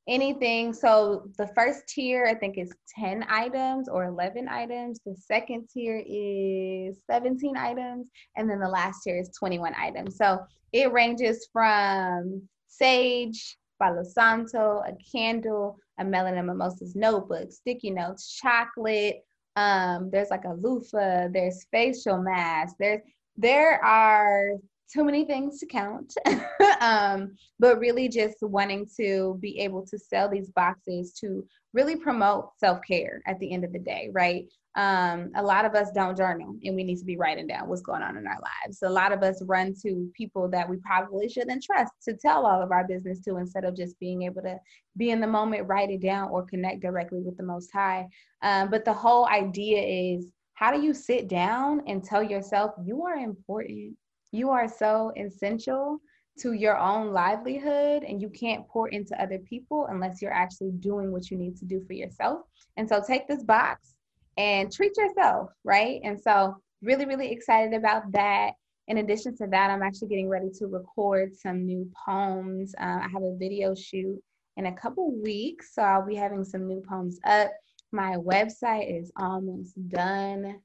anything. 0.08 0.74
So 0.74 1.30
the 1.38 1.48
first 1.56 1.88
tier, 1.88 2.26
I 2.26 2.36
think, 2.36 2.58
is 2.58 2.72
10 3.00 3.26
items 3.30 3.88
or 3.90 4.06
11 4.06 4.48
items. 4.48 5.00
The 5.06 5.16
second 5.16 5.70
tier 5.74 6.04
is 6.06 7.02
17 7.10 7.58
items. 7.58 8.08
And 8.36 8.50
then 8.50 8.60
the 8.60 8.70
last 8.70 9.02
tier 9.04 9.18
is 9.18 9.32
21 9.40 9.74
items. 9.76 10.18
So 10.18 10.40
it 10.72 10.92
ranges 10.92 11.48
from 11.52 12.44
sage, 12.68 13.58
Palo 13.84 14.04
Santo, 14.04 14.82
a 14.88 14.94
candle, 15.12 15.78
a 16.00 16.06
Melanin 16.06 16.46
Mimosas 16.46 16.96
notebook, 16.96 17.52
sticky 17.52 17.92
notes, 17.92 18.40
chocolate. 18.42 19.18
Um, 19.58 20.10
there's 20.10 20.30
like 20.30 20.46
a 20.46 20.54
loofah, 20.54 21.28
there's 21.32 21.68
facial 21.70 22.22
masks, 22.22 22.76
there's 22.80 23.02
there 23.36 23.84
are 23.84 24.52
too 24.94 25.04
many 25.04 25.26
things 25.26 25.60
to 25.60 25.66
count. 25.66 26.14
um, 26.82 27.36
but 27.60 27.80
really 27.80 28.08
just 28.08 28.38
wanting 28.42 28.88
to 28.98 29.38
be 29.42 29.60
able 29.60 29.86
to 29.88 29.98
sell 29.98 30.30
these 30.30 30.50
boxes 30.52 31.14
to 31.14 31.46
really 31.74 31.96
promote 31.96 32.52
self-care 32.58 33.22
at 33.26 33.40
the 33.40 33.52
end 33.52 33.64
of 33.64 33.74
the 33.74 33.80
day, 33.80 34.10
right? 34.14 34.46
Um, 34.76 35.32
a 35.36 35.44
lot 35.44 35.66
of 35.66 35.76
us 35.76 35.92
don't 35.94 36.18
journal 36.18 36.56
and 36.64 36.76
we 36.76 36.84
need 36.84 36.98
to 36.98 37.06
be 37.06 37.18
writing 37.18 37.46
down 37.46 37.68
what's 37.68 37.82
going 37.82 38.02
on 38.02 38.18
in 38.18 38.26
our 38.26 38.40
lives. 38.42 38.80
So 38.80 38.88
a 38.88 38.90
lot 38.90 39.12
of 39.12 39.22
us 39.22 39.42
run 39.44 39.76
to 39.84 40.10
people 40.16 40.48
that 40.50 40.68
we 40.68 40.78
probably 40.78 41.30
shouldn't 41.30 41.64
trust 41.64 41.92
to 42.06 42.14
tell 42.14 42.46
all 42.46 42.62
of 42.62 42.72
our 42.72 42.88
business 42.88 43.20
to 43.22 43.38
instead 43.38 43.66
of 43.66 43.76
just 43.76 44.00
being 44.00 44.24
able 44.24 44.42
to 44.42 44.58
be 44.98 45.12
in 45.12 45.22
the 45.22 45.28
moment, 45.28 45.68
write 45.68 45.92
it 45.92 46.02
down, 46.02 46.30
or 46.30 46.44
connect 46.46 46.82
directly 46.82 47.20
with 47.20 47.38
the 47.38 47.44
Most 47.44 47.72
High. 47.72 48.08
Um, 48.42 48.70
but 48.70 48.84
the 48.84 48.94
whole 48.94 49.28
idea 49.28 50.16
is 50.16 50.32
how 50.56 50.72
do 50.72 50.82
you 50.82 50.94
sit 50.94 51.28
down 51.28 51.82
and 51.88 52.04
tell 52.04 52.24
yourself 52.24 52.72
you 52.84 53.04
are 53.04 53.16
important? 53.16 53.96
You 54.34 54.50
are 54.50 54.68
so 54.68 55.12
essential 55.16 56.00
to 56.40 56.54
your 56.54 56.76
own 56.76 57.14
livelihood 57.14 58.04
and 58.04 58.20
you 58.20 58.30
can't 58.30 58.68
pour 58.68 58.90
into 58.90 59.22
other 59.22 59.38
people 59.38 59.86
unless 59.92 60.24
you're 60.24 60.34
actually 60.34 60.72
doing 60.72 61.12
what 61.12 61.30
you 61.30 61.38
need 61.38 61.56
to 61.58 61.66
do 61.66 61.84
for 61.86 61.94
yourself. 61.94 62.42
And 62.76 62.90
so 62.90 63.00
take 63.06 63.28
this 63.28 63.44
box 63.44 63.94
and 64.38 64.72
treat 64.72 64.98
yourself, 64.98 65.52
right? 65.64 66.02
And 66.04 66.20
so 66.20 66.56
really 66.82 67.06
really 67.06 67.32
excited 67.32 67.76
about 67.76 68.12
that. 68.14 68.54
In 68.88 68.98
addition 68.98 69.38
to 69.38 69.48
that, 69.52 69.70
I'm 69.70 69.84
actually 69.84 70.08
getting 70.08 70.30
ready 70.30 70.50
to 70.58 70.66
record 70.66 71.36
some 71.36 71.64
new 71.64 71.88
poems. 72.04 72.74
Uh, 72.82 73.02
I 73.04 73.08
have 73.14 73.22
a 73.22 73.38
video 73.38 73.76
shoot 73.76 74.20
in 74.58 74.66
a 74.66 74.76
couple 74.76 75.16
weeks, 75.22 75.76
so 75.76 75.84
I'll 75.84 76.08
be 76.08 76.16
having 76.16 76.44
some 76.44 76.68
new 76.68 76.82
poems 76.90 77.20
up. 77.24 77.52
My 77.92 78.16
website 78.16 79.00
is 79.00 79.12
almost 79.16 79.76
done. 79.90 80.60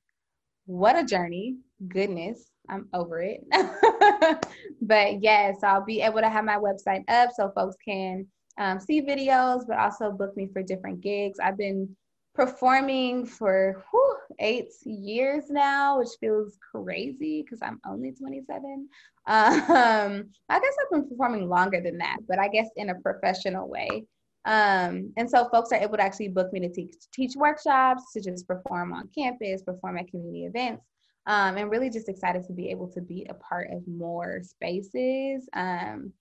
What 0.69 0.99
a 0.99 1.03
journey! 1.03 1.57
Goodness, 1.89 2.45
I'm 2.69 2.91
over 2.93 3.23
it. 3.23 3.43
but 4.83 5.23
yes, 5.23 5.57
I'll 5.63 5.83
be 5.83 6.03
able 6.03 6.21
to 6.21 6.29
have 6.29 6.45
my 6.45 6.59
website 6.59 7.05
up 7.09 7.31
so 7.35 7.51
folks 7.55 7.75
can 7.83 8.27
um, 8.59 8.79
see 8.79 9.01
videos, 9.01 9.67
but 9.67 9.79
also 9.79 10.11
book 10.11 10.37
me 10.37 10.51
for 10.53 10.63
different 10.63 11.01
gigs. 11.01 11.39
I've 11.43 11.57
been 11.57 11.97
performing 12.35 13.25
for 13.25 13.83
whew, 13.91 14.17
eight 14.41 14.69
years 14.85 15.45
now, 15.49 16.01
which 16.01 16.11
feels 16.21 16.59
crazy 16.71 17.43
because 17.43 17.61
I'm 17.63 17.81
only 17.87 18.13
27. 18.13 18.89
Um, 19.27 20.31
I 20.49 20.59
guess 20.59 20.75
I've 20.83 20.91
been 20.91 21.09
performing 21.09 21.49
longer 21.49 21.81
than 21.83 21.99
that, 21.99 22.17
but 22.29 22.39
I 22.39 22.49
guess 22.49 22.69
in 22.77 22.91
a 22.91 22.95
professional 23.01 23.69
way. 23.71 24.05
Um, 24.49 25.13
and 25.17 25.31
so 25.31 25.49
folks 25.51 25.71
are 25.71 25.81
able 25.81 25.99
to 25.99 26.03
actually 26.03 26.29
book 26.29 26.53
me 26.53 26.61
to 26.61 26.69
teach, 26.69 26.95
teach 27.13 27.37
workshops, 27.37 28.13
to 28.15 28.21
just 28.21 28.49
perform 28.49 28.93
on 28.93 29.09
campus, 29.17 29.63
perform 29.63 29.99
at 29.99 30.09
community 30.09 30.47
events 30.47 30.85
um, 31.29 31.59
and 31.59 31.71
really 31.71 31.91
just 31.91 32.09
excited 32.09 32.45
to 32.47 32.53
be 32.55 32.71
able 32.71 32.89
to 32.89 33.03
be 33.03 33.27
a 33.29 33.35
part 33.35 33.69
of 33.71 33.87
more 33.87 34.41
spaces. 34.43 35.49
Um, 35.53 36.13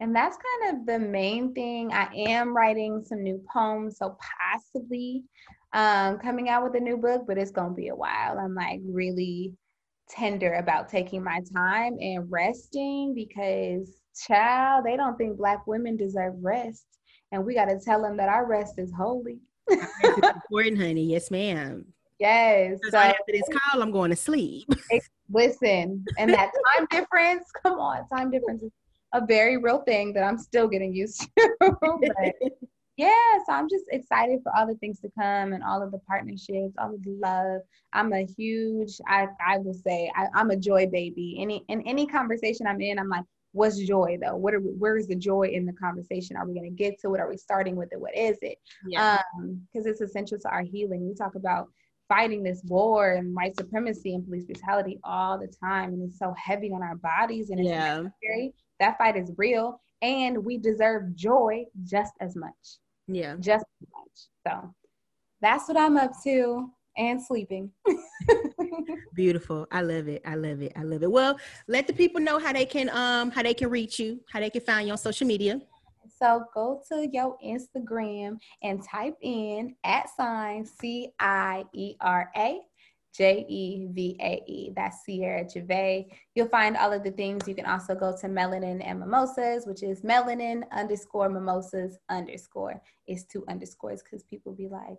and 0.00 0.14
that's 0.14 0.36
kind 0.36 0.76
of 0.76 0.86
the 0.86 0.98
main 0.98 1.54
thing. 1.54 1.92
I 1.92 2.08
am 2.28 2.54
writing 2.54 3.02
some 3.04 3.22
new 3.22 3.42
poems, 3.50 3.96
so 3.98 4.18
possibly 4.52 5.22
um, 5.72 6.18
coming 6.18 6.48
out 6.48 6.64
with 6.64 6.74
a 6.74 6.84
new 6.84 6.96
book, 6.96 7.22
but 7.26 7.38
it's 7.38 7.52
going 7.52 7.70
to 7.70 7.74
be 7.74 7.88
a 7.88 7.94
while. 7.94 8.38
I'm 8.38 8.54
like 8.54 8.80
really 8.84 9.54
tender 10.10 10.54
about 10.54 10.88
taking 10.88 11.22
my 11.22 11.40
time 11.54 11.96
and 12.00 12.30
resting 12.30 13.14
because, 13.14 13.90
child, 14.26 14.84
they 14.84 14.96
don't 14.96 15.16
think 15.16 15.38
Black 15.38 15.66
women 15.66 15.96
deserve 15.96 16.34
rest. 16.42 16.86
And 17.32 17.44
we 17.44 17.54
got 17.54 17.66
to 17.66 17.78
tell 17.78 18.02
them 18.02 18.16
that 18.18 18.28
our 18.28 18.46
rest 18.46 18.78
is 18.78 18.92
holy. 18.92 19.40
important, 19.68 20.78
honey. 20.78 21.04
Yes, 21.04 21.30
ma'am. 21.30 21.86
Yes. 22.18 22.78
So 22.88 22.96
after 22.96 23.20
this 23.28 23.42
call, 23.52 23.82
I'm 23.82 23.90
going 23.90 24.08
to 24.08 24.16
sleep. 24.16 24.66
listen, 25.30 26.02
and 26.16 26.32
that 26.32 26.50
time 26.78 26.86
difference, 26.90 27.44
come 27.62 27.78
on, 27.78 28.08
time 28.08 28.30
difference 28.30 28.62
is 28.62 28.72
a 29.12 29.24
very 29.26 29.58
real 29.58 29.82
thing 29.82 30.14
that 30.14 30.22
I'm 30.22 30.38
still 30.38 30.66
getting 30.66 30.94
used 30.94 31.20
to. 31.36 31.50
but 31.60 32.34
yeah, 32.96 33.10
so 33.46 33.52
I'm 33.52 33.68
just 33.68 33.84
excited 33.90 34.40
for 34.42 34.56
all 34.56 34.66
the 34.66 34.76
things 34.76 35.00
to 35.00 35.10
come 35.18 35.52
and 35.52 35.62
all 35.62 35.82
of 35.82 35.92
the 35.92 35.98
partnerships, 35.98 36.74
all 36.78 36.94
of 36.94 37.02
the 37.04 37.18
love. 37.22 37.60
I'm 37.92 38.12
a 38.12 38.24
huge, 38.24 38.98
I 39.06 39.26
I 39.46 39.58
will 39.58 39.74
say, 39.74 40.10
I, 40.16 40.28
am 40.40 40.50
a 40.50 40.56
joy 40.56 40.86
baby. 40.86 41.36
Any 41.38 41.64
in 41.68 41.82
any 41.82 42.06
conversation 42.06 42.66
I'm 42.66 42.80
in, 42.80 42.98
I'm 42.98 43.10
like, 43.10 43.24
what's 43.56 43.78
joy 43.78 44.18
though? 44.20 44.36
What 44.36 44.54
are 44.54 44.60
we, 44.60 44.70
where 44.70 44.96
is 44.96 45.06
the 45.06 45.16
joy 45.16 45.48
in 45.52 45.64
the 45.64 45.72
conversation? 45.72 46.36
Are 46.36 46.46
we 46.46 46.54
going 46.54 46.70
to 46.70 46.76
get 46.76 47.00
to 47.00 47.14
it? 47.14 47.20
Are 47.20 47.28
we 47.28 47.36
starting 47.36 47.74
with 47.74 47.92
it? 47.92 48.00
What 48.00 48.16
is 48.16 48.36
it? 48.42 48.58
Yeah. 48.86 49.22
Um, 49.38 49.66
because 49.72 49.86
it's 49.86 50.02
essential 50.02 50.38
to 50.38 50.48
our 50.50 50.62
healing. 50.62 51.08
We 51.08 51.14
talk 51.14 51.34
about 51.34 51.68
fighting 52.08 52.42
this 52.42 52.62
war 52.64 53.14
and 53.14 53.34
white 53.34 53.56
supremacy 53.56 54.14
and 54.14 54.24
police 54.24 54.44
brutality 54.44 54.98
all 55.02 55.38
the 55.38 55.48
time, 55.48 55.94
and 55.94 56.02
it's 56.02 56.18
so 56.18 56.34
heavy 56.36 56.70
on 56.70 56.82
our 56.82 56.96
bodies 56.96 57.50
and 57.50 57.58
it's 57.58 57.68
yeah. 57.68 58.02
necessary. 58.02 58.54
That 58.78 58.98
fight 58.98 59.16
is 59.16 59.32
real, 59.38 59.80
and 60.02 60.44
we 60.44 60.58
deserve 60.58 61.14
joy 61.16 61.64
just 61.84 62.12
as 62.20 62.36
much. 62.36 62.52
Yeah. 63.08 63.36
Just 63.40 63.64
as 63.82 63.88
much. 63.92 64.28
So 64.46 64.74
that's 65.40 65.66
what 65.66 65.78
I'm 65.78 65.96
up 65.96 66.12
to 66.24 66.70
and 66.96 67.22
sleeping. 67.22 67.70
Beautiful. 69.14 69.66
I 69.70 69.82
love 69.82 70.08
it. 70.08 70.22
I 70.26 70.34
love 70.34 70.62
it. 70.62 70.72
I 70.76 70.82
love 70.82 71.02
it. 71.02 71.10
Well, 71.10 71.38
let 71.68 71.86
the 71.86 71.92
people 71.92 72.20
know 72.20 72.38
how 72.38 72.52
they 72.52 72.66
can 72.66 72.90
um 72.90 73.30
how 73.30 73.42
they 73.42 73.54
can 73.54 73.70
reach 73.70 73.98
you, 73.98 74.20
how 74.30 74.40
they 74.40 74.50
can 74.50 74.60
find 74.60 74.86
you 74.86 74.92
on 74.92 74.98
social 74.98 75.26
media. 75.26 75.60
So 76.18 76.44
go 76.54 76.82
to 76.88 77.08
your 77.12 77.36
Instagram 77.44 78.38
and 78.62 78.82
type 78.82 79.16
in 79.20 79.74
at 79.84 80.08
sign 80.16 80.64
C 80.64 81.12
I 81.18 81.64
E 81.74 81.94
R 82.00 82.30
A 82.36 82.60
J 83.16 83.46
E 83.48 83.88
V 83.90 84.16
A 84.20 84.42
E. 84.46 84.72
That's 84.76 84.98
Ciera 85.08 85.50
Jevae. 85.50 86.06
You'll 86.34 86.48
find 86.48 86.76
all 86.76 86.92
of 86.92 87.02
the 87.02 87.10
things. 87.10 87.48
You 87.48 87.54
can 87.54 87.66
also 87.66 87.94
go 87.94 88.14
to 88.20 88.28
Melanin 88.28 88.82
and 88.84 89.00
Mimosas, 89.00 89.66
which 89.66 89.82
is 89.82 90.02
melanin 90.02 90.62
underscore 90.72 91.28
mimosas 91.28 91.98
underscore. 92.10 92.80
It's 93.06 93.24
two 93.24 93.44
underscores 93.48 94.02
because 94.02 94.22
people 94.24 94.52
be 94.52 94.68
like, 94.68 94.98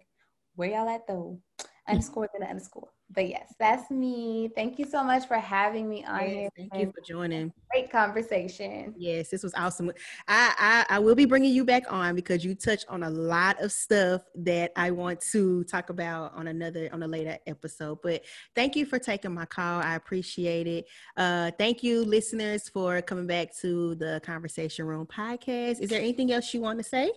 where 0.55 0.69
y'all 0.69 0.89
at 0.89 1.05
though? 1.07 1.39
Underscore 1.87 2.29
then 2.37 2.47
underscore. 2.47 2.89
But 3.09 3.29
yes, 3.29 3.53
that's 3.57 3.89
me. 3.89 4.51
Thank 4.53 4.77
you 4.77 4.85
so 4.85 5.03
much 5.03 5.27
for 5.27 5.37
having 5.37 5.87
me 5.87 6.03
on 6.03 6.19
yes, 6.21 6.29
here. 6.29 6.49
Thank 6.57 6.73
you 6.75 6.91
for 6.91 7.01
joining. 7.07 7.53
Great 7.71 7.89
conversation. 7.89 8.93
Yes, 8.97 9.29
this 9.29 9.43
was 9.43 9.53
awesome. 9.55 9.91
I, 10.27 10.85
I 10.89 10.95
I 10.95 10.99
will 10.99 11.15
be 11.15 11.25
bringing 11.25 11.53
you 11.53 11.63
back 11.63 11.91
on 11.91 12.15
because 12.15 12.43
you 12.43 12.53
touched 12.53 12.85
on 12.89 13.03
a 13.03 13.09
lot 13.09 13.61
of 13.61 13.71
stuff 13.71 14.23
that 14.35 14.73
I 14.75 14.91
want 14.91 15.21
to 15.31 15.63
talk 15.63 15.89
about 15.89 16.33
on 16.35 16.47
another 16.47 16.89
on 16.91 17.01
a 17.03 17.07
later 17.07 17.37
episode. 17.47 17.99
But 18.03 18.23
thank 18.55 18.75
you 18.75 18.85
for 18.85 18.99
taking 18.99 19.33
my 19.33 19.45
call. 19.45 19.81
I 19.81 19.95
appreciate 19.95 20.67
it. 20.67 20.85
Uh, 21.15 21.51
thank 21.57 21.83
you, 21.83 22.03
listeners, 22.03 22.67
for 22.67 23.01
coming 23.01 23.27
back 23.27 23.55
to 23.59 23.95
the 23.95 24.21
Conversation 24.25 24.85
Room 24.85 25.05
podcast. 25.05 25.79
Is 25.79 25.89
there 25.89 26.01
anything 26.01 26.33
else 26.33 26.53
you 26.53 26.59
want 26.59 26.79
to 26.79 26.83
say? 26.83 27.11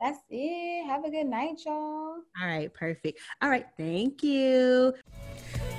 That's 0.00 0.18
it. 0.30 0.86
Have 0.86 1.04
a 1.04 1.10
good 1.10 1.26
night, 1.26 1.60
y'all. 1.66 1.74
All 1.74 2.22
right, 2.40 2.72
perfect. 2.72 3.18
All 3.42 3.50
right, 3.50 3.66
thank 3.76 4.22
you. 4.22 4.94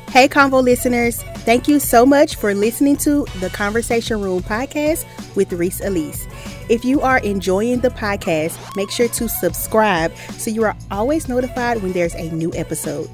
Hey, 0.10 0.28
Convo 0.28 0.64
listeners, 0.64 1.22
thank 1.46 1.68
you 1.68 1.80
so 1.80 2.06
much 2.06 2.36
for 2.36 2.54
listening 2.56 2.98
to 2.98 3.26
the 3.40 3.50
Conversation 3.52 4.22
Room 4.22 4.42
podcast 4.42 5.06
with 5.36 5.54
Rese 5.54 5.82
Alisa. 5.82 6.28
If 6.68 6.84
you 6.84 7.02
are 7.02 7.20
enjoying 7.20 7.80
the 7.80 7.90
podcast, 7.90 8.58
make 8.76 8.90
sure 8.90 9.08
to 9.08 9.30
subscribe 9.30 10.16
so 10.38 10.50
you 10.50 10.64
are 10.64 10.76
always 10.92 11.30
notified 11.30 11.82
when 11.82 11.94
there's 11.94 12.16
a 12.16 12.32
new 12.32 12.52
episode. 12.56 13.10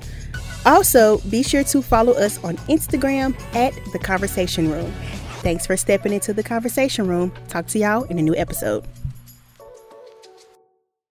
Also, 0.66 1.20
be 1.30 1.44
sure 1.44 1.64
to 1.66 1.82
follow 1.82 2.14
us 2.14 2.44
on 2.44 2.56
Instagram 2.70 3.36
at 3.54 3.74
The 3.92 4.00
Conversation 4.00 4.72
Room. 4.72 4.92
Thanks 5.42 5.68
for 5.68 5.78
stepping 5.78 6.14
into 6.14 6.34
the 6.34 6.44
conversation 6.44 7.08
room. 7.08 7.32
Talk 7.50 7.68
to 7.68 7.80
y'all 7.80 8.04
in 8.06 8.18
a 8.18 8.22
new 8.22 8.36
episode. 8.36 8.84